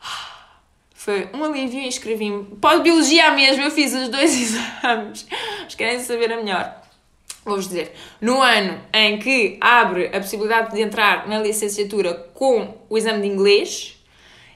Foi 0.94 1.28
um 1.32 1.44
alívio 1.44 1.80
e 1.80 1.86
inscrevi-me. 1.86 2.56
Pode 2.56 2.82
biologia 2.82 3.30
mesmo, 3.32 3.62
eu 3.62 3.70
fiz 3.70 3.92
os 3.94 4.08
dois 4.08 4.34
exames. 4.40 5.26
Mas 5.62 5.74
querem 5.74 6.00
saber 6.00 6.32
a 6.32 6.38
melhor. 6.38 6.82
Vou-vos 7.44 7.68
dizer, 7.68 7.94
no 8.20 8.42
ano 8.42 8.80
em 8.92 9.20
que 9.20 9.56
abre 9.60 10.06
a 10.06 10.18
possibilidade 10.18 10.74
de 10.74 10.82
entrar 10.82 11.28
na 11.28 11.38
licenciatura 11.38 12.14
com 12.34 12.76
o 12.88 12.98
exame 12.98 13.20
de 13.20 13.28
inglês, 13.28 13.96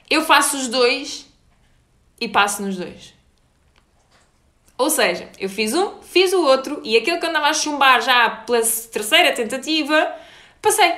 eu 0.09 0.25
faço 0.25 0.57
os 0.57 0.67
dois 0.67 1.25
e 2.19 2.27
passo 2.27 2.61
nos 2.61 2.75
dois. 2.75 3.20
Ou 4.81 4.89
seja, 4.89 5.29
eu 5.37 5.47
fiz 5.47 5.75
um, 5.75 6.01
fiz 6.01 6.33
o 6.33 6.43
outro 6.43 6.81
e 6.83 6.97
aquele 6.97 7.19
que 7.19 7.25
andava 7.27 7.49
a 7.49 7.53
chumbar 7.53 8.01
já 8.01 8.31
pela 8.31 8.59
terceira 8.91 9.31
tentativa, 9.31 10.11
passei. 10.59 10.91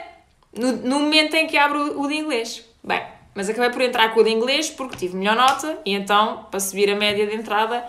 No, 0.57 0.71
no 0.71 1.01
momento 1.01 1.33
em 1.33 1.47
que 1.47 1.57
abro 1.57 1.99
o 1.99 2.07
de 2.07 2.15
inglês. 2.15 2.63
Bem, 2.81 3.03
mas 3.35 3.49
acabei 3.49 3.71
por 3.71 3.81
entrar 3.81 4.13
com 4.13 4.21
o 4.21 4.23
de 4.23 4.29
inglês 4.29 4.69
porque 4.69 4.95
tive 4.95 5.17
melhor 5.17 5.35
nota 5.35 5.77
e 5.85 5.93
então, 5.93 6.47
para 6.49 6.61
subir 6.61 6.89
a 6.89 6.95
média 6.95 7.27
de 7.27 7.35
entrada, 7.35 7.85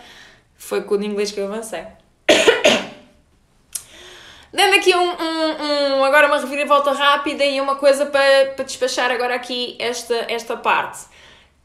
foi 0.56 0.82
com 0.82 0.96
o 0.96 0.98
de 0.98 1.06
inglês 1.06 1.30
que 1.30 1.38
eu 1.38 1.46
avancei. 1.46 1.84
Dando 4.52 4.74
aqui 4.74 4.96
um, 4.96 5.10
um, 5.10 6.00
um, 6.00 6.04
agora 6.04 6.26
uma 6.26 6.40
reviravolta 6.40 6.90
rápida 6.90 7.44
e 7.44 7.60
uma 7.60 7.76
coisa 7.76 8.06
para, 8.06 8.46
para 8.56 8.64
despachar 8.64 9.12
agora 9.12 9.36
aqui 9.36 9.76
esta, 9.78 10.26
esta 10.28 10.56
parte. 10.56 11.04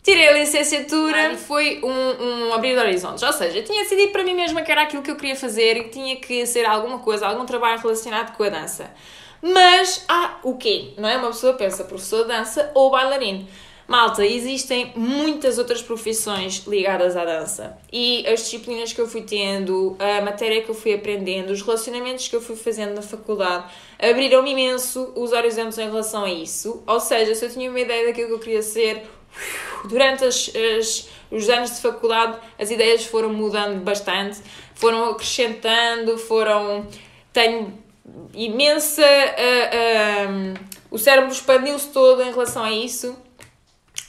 Tirei 0.10 0.28
a 0.28 0.34
licenciatura 0.34 1.34
e 1.34 1.38
foi 1.38 1.82
um, 1.84 2.48
um 2.48 2.54
abrir 2.56 2.74
de 2.74 2.80
horizontes. 2.80 3.22
Ou 3.22 3.32
seja, 3.32 3.60
eu 3.60 3.63
tinha 3.63 3.84
decidido 3.84 4.12
para 4.12 4.24
mim 4.24 4.34
mesma 4.34 4.63
que 4.63 4.72
era 4.72 4.82
aquilo 4.82 5.04
que 5.04 5.12
eu 5.12 5.16
queria 5.16 5.36
fazer 5.36 5.78
e 5.78 5.84
que 5.84 5.89
tinha 5.89 6.16
que 6.16 6.48
ser 6.48 6.66
alguma 6.66 6.98
coisa, 6.98 7.28
algum 7.28 7.46
trabalho 7.46 7.80
relacionado 7.80 8.36
com 8.36 8.42
a 8.42 8.50
dança. 8.50 8.92
Mas, 9.39 10.04
ah, 10.08 10.39
o 10.42 10.58
quê? 10.58 10.94
Não 10.98 11.08
é? 11.08 11.16
Uma 11.16 11.28
pessoa 11.28 11.54
pensa 11.54 11.84
professor 11.84 12.24
de 12.24 12.30
dança 12.30 12.72
ou 12.74 12.89
bailarino. 12.89 13.48
Malta, 13.88 14.25
existem 14.25 14.92
muitas 14.96 15.60
outras 15.60 15.84
profissões 15.84 16.63
ligadas 16.66 17.16
à 17.16 17.24
dança. 17.24 17.78
E 17.94 18.25
as 18.25 18.39
disciplinas 18.39 18.92
que 18.92 19.01
eu 19.01 19.08
fui 19.08 19.22
tendo, 19.22 19.96
a 20.00 20.22
matéria 20.24 20.63
que 20.63 20.70
eu 20.70 20.75
fui 20.75 20.92
aprendendo, 20.92 21.51
os 21.51 21.62
relacionamentos 21.62 22.28
que 22.28 22.36
eu 22.36 22.42
fui 22.42 22.56
fazendo 22.56 22.96
na 22.96 23.04
faculdade, 23.04 23.66
abriram-me 24.00 24.54
imenso 24.54 25.13
os 25.16 25.34
horizontes 25.34 25.78
em 25.78 25.86
relação 25.86 26.24
a 26.24 26.32
isso. 26.32 26.82
Ou 26.88 27.00
seja, 27.00 27.36
se 27.36 27.46
eu 27.46 27.51
tinha 27.51 27.70
uma 27.70 27.80
ideia 27.80 28.08
daquilo 28.08 28.30
que 28.30 28.34
eu 28.34 28.39
queria 28.39 28.63
ser, 28.63 29.08
durante 29.86 30.25
as, 30.25 30.51
as, 30.77 31.09
os 31.31 31.50
anos 31.50 31.75
de 31.75 31.81
faculdade 31.81 32.38
as 32.57 32.71
ideias 32.71 33.05
foram 33.05 33.31
mudando 33.31 33.83
bastante, 33.83 34.39
foram 34.75 35.09
acrescentando, 35.09 36.17
foram. 36.17 36.88
Tenho 37.31 37.74
imensa. 38.33 39.03
Uh, 39.03 40.53
uh, 40.55 40.59
o 40.91 40.98
cérebro 40.98 41.31
expandiu-se 41.31 41.89
todo 41.89 42.21
em 42.24 42.31
relação 42.31 42.63
a 42.63 42.71
isso, 42.71 43.15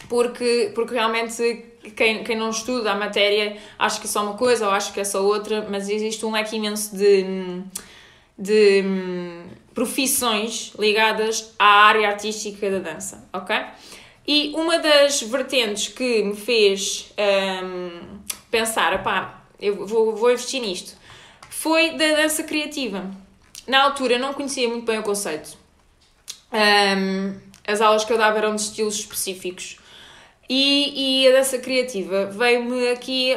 porque, 0.08 0.72
porque 0.74 0.94
realmente 0.94 1.66
quem, 1.96 2.24
quem 2.24 2.36
não 2.36 2.50
estuda 2.50 2.92
a 2.92 2.94
matéria 2.94 3.58
acha 3.78 4.00
que 4.00 4.06
é 4.06 4.10
só 4.10 4.22
uma 4.22 4.34
coisa 4.34 4.66
ou 4.66 4.72
acha 4.72 4.92
que 4.92 5.00
é 5.00 5.04
só 5.04 5.22
outra, 5.22 5.66
mas 5.70 5.88
existe 5.88 6.24
um 6.24 6.32
leque 6.32 6.56
imenso 6.56 6.96
de. 6.96 7.62
de 8.38 8.84
profissões 9.72 10.72
ligadas 10.78 11.54
à 11.58 11.84
área 11.86 12.08
artística 12.08 12.68
da 12.70 12.78
dança, 12.80 13.28
ok? 13.32 13.56
E 14.32 14.52
uma 14.54 14.78
das 14.78 15.20
vertentes 15.22 15.88
que 15.88 16.22
me 16.22 16.36
fez 16.36 17.12
um, 17.64 18.20
pensar, 18.48 19.02
pá, 19.02 19.42
eu 19.60 19.84
vou, 19.84 20.14
vou 20.14 20.30
investir 20.30 20.60
nisto, 20.62 20.96
foi 21.48 21.96
da 21.96 22.14
dança 22.14 22.44
criativa. 22.44 23.10
Na 23.66 23.82
altura 23.82 24.20
não 24.20 24.32
conhecia 24.32 24.68
muito 24.68 24.86
bem 24.86 25.00
o 25.00 25.02
conceito. 25.02 25.58
Um, 26.52 27.40
as 27.66 27.80
aulas 27.80 28.04
que 28.04 28.12
eu 28.12 28.18
dava 28.18 28.38
eram 28.38 28.54
de 28.54 28.62
estilos 28.62 29.00
específicos. 29.00 29.78
E, 30.48 31.24
e 31.24 31.28
a 31.28 31.32
dança 31.32 31.58
criativa 31.58 32.26
veio-me 32.26 32.88
aqui 32.90 33.34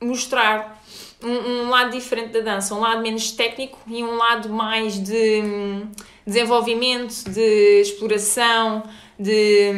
um, 0.00 0.06
mostrar 0.06 0.82
um, 1.22 1.28
um, 1.28 1.68
lado 1.68 1.90
diferente 1.90 2.32
da 2.32 2.40
dança, 2.40 2.74
um 2.74 2.80
lado 2.80 3.02
menos 3.02 3.30
técnico 3.30 3.78
e 3.86 4.02
um 4.02 4.16
lado 4.16 4.48
mais 4.48 4.98
de 4.98 5.42
hum, 5.42 5.90
desenvolvimento, 6.26 7.28
de 7.28 7.82
exploração, 7.82 8.82
de, 9.18 9.72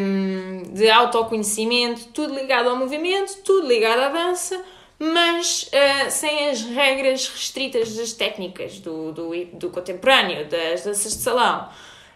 de 0.72 0.90
autoconhecimento, 0.90 2.08
tudo 2.08 2.34
ligado 2.34 2.68
ao 2.68 2.76
movimento, 2.76 3.38
tudo 3.42 3.66
ligado 3.66 4.00
à 4.00 4.08
dança, 4.08 4.62
mas 4.98 5.70
uh, 5.72 6.10
sem 6.10 6.48
as 6.48 6.62
regras 6.62 7.28
restritas 7.28 7.94
das 7.94 8.12
técnicas 8.12 8.80
do, 8.80 9.12
do, 9.12 9.30
do 9.52 9.70
contemporâneo, 9.70 10.48
das 10.48 10.84
danças 10.84 11.12
de 11.12 11.22
salão. 11.22 11.68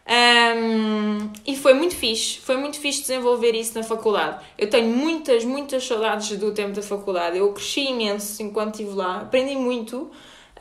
Um, 0.04 1.30
e 1.46 1.56
foi 1.56 1.74
muito 1.74 1.94
fixe, 1.94 2.40
foi 2.40 2.56
muito 2.56 2.78
fixe 2.80 3.02
desenvolver 3.02 3.54
isso 3.54 3.78
na 3.78 3.84
faculdade. 3.84 4.44
Eu 4.58 4.68
tenho 4.68 4.88
muitas, 4.88 5.44
muitas 5.44 5.86
saudades 5.86 6.36
do 6.38 6.52
tempo 6.52 6.72
da 6.72 6.82
faculdade. 6.82 7.38
Eu 7.38 7.52
cresci 7.52 7.88
imenso 7.88 8.42
enquanto 8.42 8.80
estive 8.80 8.96
lá, 8.96 9.20
aprendi 9.20 9.54
muito. 9.54 10.10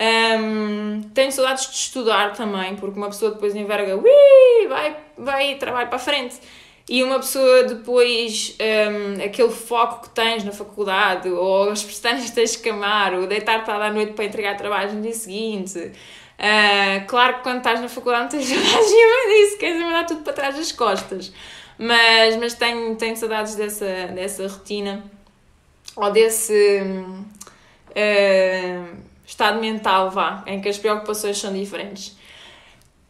Um, 0.02 1.04
tenho 1.14 1.32
saudades 1.32 1.70
de 1.70 1.76
estudar 1.76 2.34
também, 2.34 2.76
porque 2.76 2.98
uma 2.98 3.10
pessoa 3.10 3.32
depois 3.32 3.56
enverga, 3.56 3.96
ui, 3.96 4.68
vai, 4.68 4.98
vai 5.16 5.56
trabalho 5.56 5.90
para 5.90 5.98
a 5.98 6.00
frente. 6.00 6.40
E 6.90 7.04
uma 7.04 7.20
pessoa 7.20 7.64
depois, 7.66 8.58
um, 8.60 9.24
aquele 9.24 9.52
foco 9.52 10.04
que 10.04 10.10
tens 10.10 10.44
na 10.44 10.52
faculdade, 10.52 11.30
ou 11.30 11.70
as 11.70 11.84
pestanas 11.84 12.26
que 12.26 12.32
tens 12.32 12.54
de 12.54 12.58
camar, 12.58 13.14
ou 13.14 13.28
deitar-te 13.28 13.70
à 13.70 13.92
noite 13.94 14.14
para 14.14 14.26
entregar 14.26 14.58
trabalhos 14.58 14.94
no 14.94 15.02
dia 15.02 15.14
seguinte. 15.14 15.78
Uh, 15.78 17.06
claro 17.06 17.36
que 17.36 17.44
quando 17.44 17.58
estás 17.58 17.80
na 17.80 17.88
faculdade 17.88 18.24
não 18.24 18.30
tens 18.30 18.48
saudades 18.48 18.92
nenhuma 18.92 19.36
disso, 19.36 19.58
queres 19.60 19.82
mandar 19.84 20.06
tudo 20.08 20.24
para 20.24 20.34
trás 20.34 20.56
das 20.56 20.72
costas. 20.72 21.32
Mas, 21.78 22.36
mas 22.38 22.56
tenho, 22.56 22.96
tenho 22.96 23.16
saudades 23.16 23.54
dessa, 23.54 24.08
dessa 24.08 24.48
rotina, 24.48 25.04
ou 25.96 26.12
desse. 26.12 26.82
Uh, 27.92 29.11
estado 29.32 29.60
mental, 29.62 30.12
vá, 30.12 30.44
em 30.46 30.60
que 30.60 30.68
as 30.68 30.78
preocupações 30.78 31.38
são 31.38 31.54
diferentes. 31.54 32.18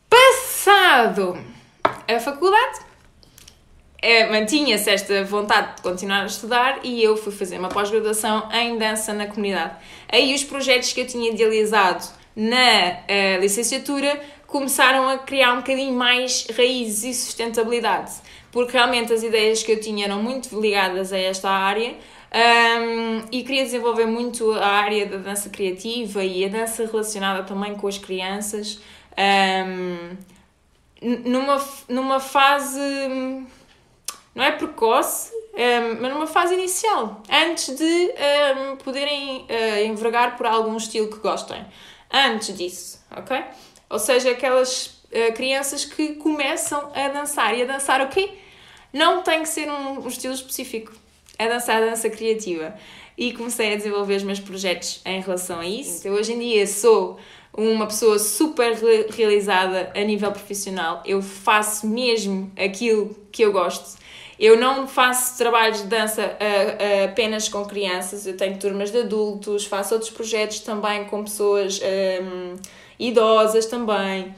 Passado 0.08 1.38
a 2.08 2.20
faculdade, 2.20 2.80
é, 4.00 4.30
mantinha-se 4.30 4.90
esta 4.90 5.24
vontade 5.24 5.78
de 5.78 5.82
continuar 5.82 6.22
a 6.22 6.26
estudar 6.26 6.80
e 6.84 7.04
eu 7.04 7.18
fui 7.18 7.32
fazer 7.32 7.58
uma 7.58 7.70
pós-graduação 7.70 8.50
em 8.54 8.78
dança 8.78 9.14
na 9.14 9.26
comunidade. 9.26 9.76
Aí 10.10 10.34
os 10.34 10.44
projetos 10.44 10.94
que 10.94 11.02
eu 11.02 11.08
tinha 11.08 11.32
idealizado 11.32 12.06
na 12.36 12.92
uh, 12.92 13.42
licenciatura 13.42 14.22
começaram 14.46 15.10
a 15.10 15.18
criar 15.18 15.54
um 15.54 15.58
bocadinho 15.58 15.94
mais 15.94 16.46
raízes 16.56 17.04
e 17.04 17.14
sustentabilidade, 17.14 18.12
porque 18.52 18.74
realmente 18.74 19.12
as 19.12 19.24
ideias 19.24 19.64
que 19.64 19.72
eu 19.72 19.80
tinha 19.80 20.06
eram 20.06 20.22
muito 20.22 20.60
ligadas 20.60 21.12
a 21.12 21.18
esta 21.18 21.50
área 21.50 21.96
um, 22.34 23.26
e 23.32 23.44
queria 23.44 23.64
desenvolver 23.64 24.06
muito 24.06 24.52
a 24.54 24.68
área 24.68 25.06
da 25.06 25.18
dança 25.18 25.50
criativa 25.50 26.24
e 26.24 26.46
a 26.46 26.48
dança 26.48 26.86
relacionada 26.86 27.44
também 27.44 27.76
com 27.76 27.88
as 27.88 27.98
crianças 27.98 28.80
um, 29.18 30.18
numa, 31.02 31.66
numa 31.90 32.20
fase 32.20 32.80
não 34.34 34.46
é 34.46 34.52
precoce, 34.52 35.32
um, 35.54 36.02
mas 36.02 36.14
numa 36.14 36.28
fase 36.28 36.54
inicial, 36.54 37.22
antes 37.30 37.76
de 37.76 38.14
poderem 38.84 39.42
uh, 39.42 39.86
envergar 39.86 40.38
por 40.38 40.46
algum 40.46 40.78
estilo 40.78 41.10
que 41.10 41.18
gostem. 41.18 41.66
Antes 42.10 42.56
disso, 42.58 43.04
ok? 43.16 43.44
Ou 43.90 44.00
seja, 44.00 44.32
aquelas 44.32 45.04
uh, 45.12 45.34
crianças 45.36 45.84
que 45.84 46.16
começam 46.16 46.92
a 46.96 47.10
dançar. 47.10 47.58
E 47.58 47.64
a 47.64 47.66
dançar 47.66 48.02
o 48.02 48.08
quê? 48.08 48.32
Não 48.94 49.22
tem 49.22 49.42
que 49.42 49.50
ser 49.50 49.70
um, 49.70 50.00
um 50.00 50.08
estilo 50.08 50.34
específico 50.34 50.94
a 51.46 51.48
dançar 51.48 51.82
a 51.82 51.86
dança 51.88 52.10
criativa 52.10 52.74
e 53.18 53.34
comecei 53.34 53.74
a 53.74 53.76
desenvolver 53.76 54.16
os 54.16 54.24
meus 54.24 54.40
projetos 54.40 55.02
em 55.06 55.22
relação 55.22 55.60
a 55.60 55.66
isso. 55.66 56.00
Então, 56.00 56.14
hoje 56.14 56.34
em 56.34 56.40
dia 56.40 56.66
sou 56.68 57.20
uma 57.56 57.86
pessoa 57.86 58.18
super 58.18 58.78
realizada 59.10 59.92
a 59.94 60.02
nível 60.02 60.32
profissional, 60.32 61.04
eu 61.06 61.22
faço 61.22 61.86
mesmo 61.86 62.52
aquilo 62.58 63.16
que 63.32 63.44
eu 63.44 63.52
gosto 63.52 64.00
Eu 64.40 64.58
não 64.58 64.88
faço 64.88 65.38
trabalhos 65.38 65.84
de 65.84 65.88
dança 65.88 66.22
uh, 66.22 66.26
uh, 66.26 67.06
apenas 67.06 67.50
com 67.50 67.64
crianças, 67.66 68.26
eu 68.26 68.36
tenho 68.36 68.58
turmas 68.58 68.92
de 68.92 69.00
adultos, 69.00 69.66
faço 69.66 69.94
outros 69.94 70.10
projetos 70.12 70.62
também 70.62 71.06
com 71.06 71.24
pessoas 71.24 71.80
um, 71.80 72.56
idosas 72.98 73.66
também. 73.68 74.34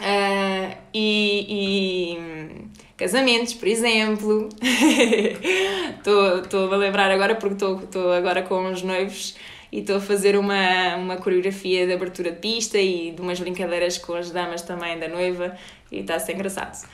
Uh, 0.00 0.76
e, 0.94 1.46
e, 1.48 2.77
casamentos, 2.98 3.54
por 3.54 3.68
exemplo. 3.68 4.50
Estou 5.98 6.72
a 6.72 6.76
lembrar 6.76 7.10
agora 7.10 7.34
porque 7.36 7.64
estou 7.64 8.12
agora 8.12 8.42
com 8.42 8.70
os 8.70 8.82
noivos 8.82 9.36
e 9.70 9.80
estou 9.80 9.96
a 9.96 10.00
fazer 10.00 10.36
uma, 10.36 10.96
uma 10.96 11.16
coreografia 11.16 11.86
de 11.86 11.92
abertura 11.92 12.30
de 12.32 12.38
pista 12.38 12.78
e 12.78 13.12
de 13.12 13.20
umas 13.20 13.38
brincadeiras 13.38 13.98
com 13.98 14.14
as 14.14 14.30
damas 14.30 14.62
também 14.62 14.98
da 14.98 15.08
noiva 15.08 15.56
e 15.92 16.00
está 16.00 16.16
a 16.16 16.20
ser 16.20 16.34
engraçado. 16.34 16.84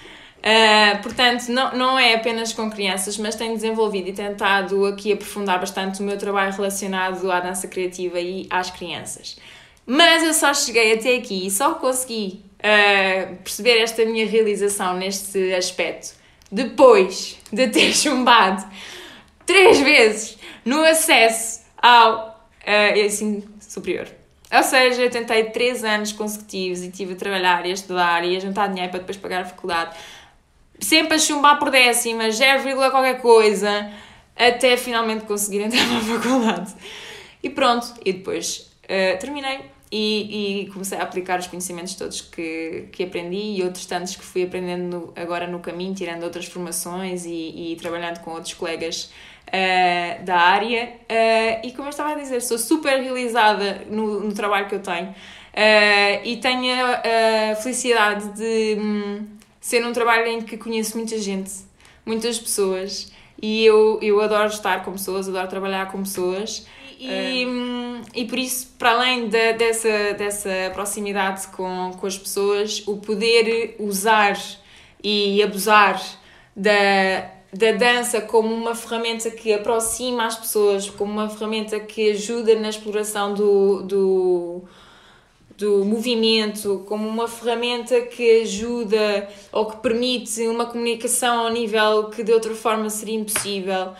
Uh, 0.40 1.02
portanto, 1.02 1.48
não, 1.48 1.74
não 1.74 1.98
é 1.98 2.14
apenas 2.14 2.52
com 2.52 2.70
crianças, 2.70 3.16
mas 3.16 3.34
tenho 3.34 3.54
desenvolvido 3.54 4.08
e 4.08 4.12
tentado 4.12 4.84
aqui 4.84 5.12
aprofundar 5.12 5.58
bastante 5.58 6.00
o 6.00 6.02
meu 6.02 6.18
trabalho 6.18 6.52
relacionado 6.52 7.30
à 7.30 7.40
dança 7.40 7.66
criativa 7.66 8.20
e 8.20 8.46
às 8.50 8.70
crianças. 8.70 9.38
Mas 9.86 10.22
eu 10.22 10.34
só 10.34 10.52
cheguei 10.52 10.94
até 10.94 11.16
aqui 11.16 11.46
e 11.46 11.50
só 11.50 11.74
consegui 11.74 12.43
uh, 12.64 13.36
perceber 13.36 13.78
esta 13.80 14.04
minha 14.04 14.26
realização 14.26 14.96
neste 14.96 15.52
aspecto 15.54 16.14
depois 16.50 17.38
de 17.52 17.68
ter 17.68 17.92
chumbado 17.94 18.64
três 19.44 19.78
vezes 19.80 20.38
no 20.64 20.82
acesso 20.82 21.60
ao 21.80 22.48
uh, 22.66 22.98
ensino 22.98 23.42
superior. 23.60 24.08
Ou 24.52 24.62
seja, 24.62 25.02
eu 25.02 25.10
tentei 25.10 25.44
três 25.44 25.82
anos 25.82 26.12
consecutivos 26.12 26.82
e 26.82 26.90
tive 26.90 27.14
a 27.14 27.16
trabalhar 27.16 27.66
e 27.66 27.70
a 27.70 27.74
estudar 27.74 28.24
e 28.24 28.36
a 28.36 28.40
juntar 28.40 28.68
dinheiro 28.68 28.90
para 28.90 29.00
depois 29.00 29.16
pagar 29.16 29.42
a 29.42 29.44
faculdade. 29.44 29.96
Sempre 30.78 31.16
a 31.16 31.18
chumbar 31.18 31.58
por 31.58 31.70
décimas, 31.70 32.36
0, 32.36 32.76
qualquer 32.90 33.20
coisa, 33.20 33.90
até 34.36 34.76
finalmente 34.76 35.24
conseguir 35.24 35.60
entrar 35.60 35.84
na 35.88 36.00
faculdade. 36.00 36.74
E 37.42 37.50
pronto, 37.50 37.94
e 38.04 38.12
depois 38.12 38.70
uh, 38.84 39.18
terminei 39.18 39.73
e, 39.90 40.62
e, 40.62 40.66
comecei 40.70 40.98
a 40.98 41.02
aplicar 41.02 41.38
os 41.38 41.46
conhecimentos 41.46 41.94
todos 41.94 42.20
que, 42.20 42.88
que 42.90 43.04
aprendi 43.04 43.60
e 43.60 43.62
outros 43.62 43.86
tantos 43.86 44.16
que 44.16 44.24
fui 44.24 44.42
aprendendo 44.42 45.12
agora 45.14 45.46
no 45.46 45.60
caminho, 45.60 45.94
tirando 45.94 46.24
outras 46.24 46.46
formações 46.46 47.24
e, 47.24 47.72
e 47.72 47.76
trabalhando 47.80 48.18
com 48.20 48.32
outros 48.32 48.54
colegas 48.54 49.12
uh, 49.48 50.24
da 50.24 50.36
área. 50.36 50.94
Uh, 51.02 51.66
e 51.66 51.72
como 51.72 51.88
eu 51.88 51.90
estava 51.90 52.12
a 52.12 52.14
dizer, 52.14 52.40
sou 52.40 52.58
super 52.58 53.00
realizada 53.00 53.82
no, 53.88 54.20
no 54.20 54.34
trabalho 54.34 54.68
que 54.68 54.74
eu 54.74 54.80
tenho 54.80 55.10
uh, 55.10 56.20
e 56.24 56.36
tenho 56.38 56.74
a, 56.74 57.54
felicidade 57.56 58.28
de 58.30 58.76
um, 58.80 59.26
ser 59.60 59.84
um 59.86 59.92
trabalho 59.92 60.26
em 60.26 60.42
que 60.42 60.56
conheço 60.56 60.96
muita 60.96 61.18
gente, 61.18 61.52
muitas 62.04 62.38
pessoas. 62.38 63.12
E 63.40 63.64
eu, 63.64 63.98
eu 64.00 64.20
adoro 64.20 64.48
estar 64.48 64.84
com 64.84 64.92
pessoas, 64.92 65.28
adoro 65.28 65.48
trabalhar 65.48 65.90
com 65.90 66.02
pessoas. 66.02 66.66
E, 66.98 67.46
e 68.14 68.24
por 68.26 68.38
isso, 68.38 68.74
para 68.78 68.92
além 68.92 69.28
de, 69.28 69.52
dessa, 69.54 70.14
dessa 70.14 70.70
proximidade 70.72 71.48
com, 71.48 71.92
com 71.98 72.06
as 72.06 72.16
pessoas, 72.16 72.82
o 72.86 72.96
poder 72.98 73.76
usar 73.78 74.38
e 75.02 75.42
abusar 75.42 76.00
da, 76.56 77.30
da 77.52 77.72
dança 77.72 78.20
como 78.20 78.52
uma 78.54 78.74
ferramenta 78.74 79.30
que 79.30 79.52
aproxima 79.52 80.26
as 80.26 80.36
pessoas, 80.36 80.88
como 80.88 81.12
uma 81.12 81.28
ferramenta 81.28 81.78
que 81.78 82.10
ajuda 82.10 82.54
na 82.56 82.68
exploração 82.68 83.34
do, 83.34 83.82
do, 83.82 84.62
do 85.56 85.84
movimento, 85.84 86.84
como 86.86 87.08
uma 87.08 87.28
ferramenta 87.28 88.00
que 88.02 88.42
ajuda 88.42 89.28
ou 89.52 89.66
que 89.66 89.76
permite 89.76 90.46
uma 90.48 90.66
comunicação 90.66 91.46
ao 91.46 91.52
nível 91.52 92.04
que 92.10 92.22
de 92.22 92.32
outra 92.32 92.54
forma 92.54 92.88
seria 92.90 93.14
impossível. 93.14 93.92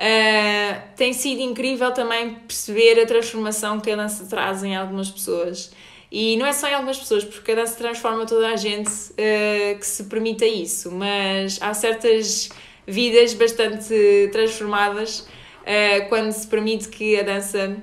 Uh, 0.00 0.80
tem 0.96 1.12
sido 1.12 1.42
incrível 1.42 1.92
também 1.92 2.34
perceber 2.34 2.98
a 3.02 3.04
transformação 3.04 3.78
que 3.78 3.90
a 3.90 3.96
dança 3.96 4.24
traz 4.24 4.64
em 4.64 4.74
algumas 4.74 5.10
pessoas. 5.10 5.70
E 6.10 6.38
não 6.38 6.46
é 6.46 6.54
só 6.54 6.68
em 6.68 6.72
algumas 6.72 6.98
pessoas, 6.98 7.22
porque 7.22 7.52
a 7.52 7.56
dança 7.56 7.76
transforma 7.76 8.24
toda 8.24 8.48
a 8.48 8.56
gente 8.56 8.90
uh, 8.90 9.78
que 9.78 9.86
se 9.86 10.04
permita 10.04 10.46
isso, 10.46 10.90
mas 10.90 11.58
há 11.60 11.74
certas 11.74 12.48
vidas 12.86 13.34
bastante 13.34 14.30
transformadas 14.32 15.20
uh, 15.20 16.08
quando 16.08 16.32
se 16.32 16.46
permite 16.46 16.88
que 16.88 17.20
a 17.20 17.22
dança 17.22 17.76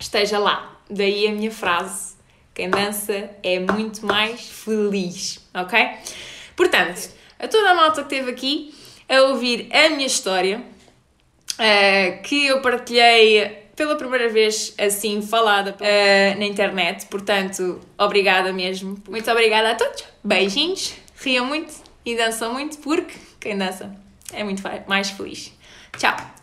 esteja 0.00 0.38
lá. 0.38 0.80
Daí 0.88 1.26
a 1.26 1.32
minha 1.32 1.50
frase: 1.50 2.14
quem 2.54 2.70
dança 2.70 3.28
é 3.42 3.58
muito 3.58 4.06
mais 4.06 4.40
feliz, 4.48 5.46
ok? 5.52 5.86
Portanto, 6.56 7.10
a 7.38 7.46
toda 7.46 7.72
a 7.72 7.74
malta 7.74 8.02
que 8.02 8.14
esteve 8.14 8.30
aqui 8.30 8.74
a 9.06 9.22
ouvir 9.24 9.68
a 9.70 9.90
minha 9.90 10.06
história, 10.06 10.62
uh, 11.58 12.22
que 12.22 12.46
eu 12.46 12.60
partilhei 12.60 13.68
pela 13.76 13.96
primeira 13.96 14.28
vez 14.28 14.74
assim 14.78 15.22
falada 15.22 15.76
uh, 15.76 16.38
na 16.38 16.44
internet, 16.44 17.06
portanto, 17.06 17.80
obrigada 17.96 18.52
mesmo. 18.52 19.00
Muito 19.08 19.30
obrigada 19.30 19.70
a 19.70 19.74
todos. 19.74 20.04
Beijinhos, 20.24 20.94
riam 21.22 21.46
muito 21.46 21.72
e 22.04 22.16
dançam 22.16 22.52
muito 22.52 22.78
porque 22.78 23.14
quem 23.40 23.56
dança 23.56 23.94
é 24.32 24.42
muito 24.42 24.62
mais 24.86 25.10
feliz. 25.10 25.52
Tchau! 25.96 26.37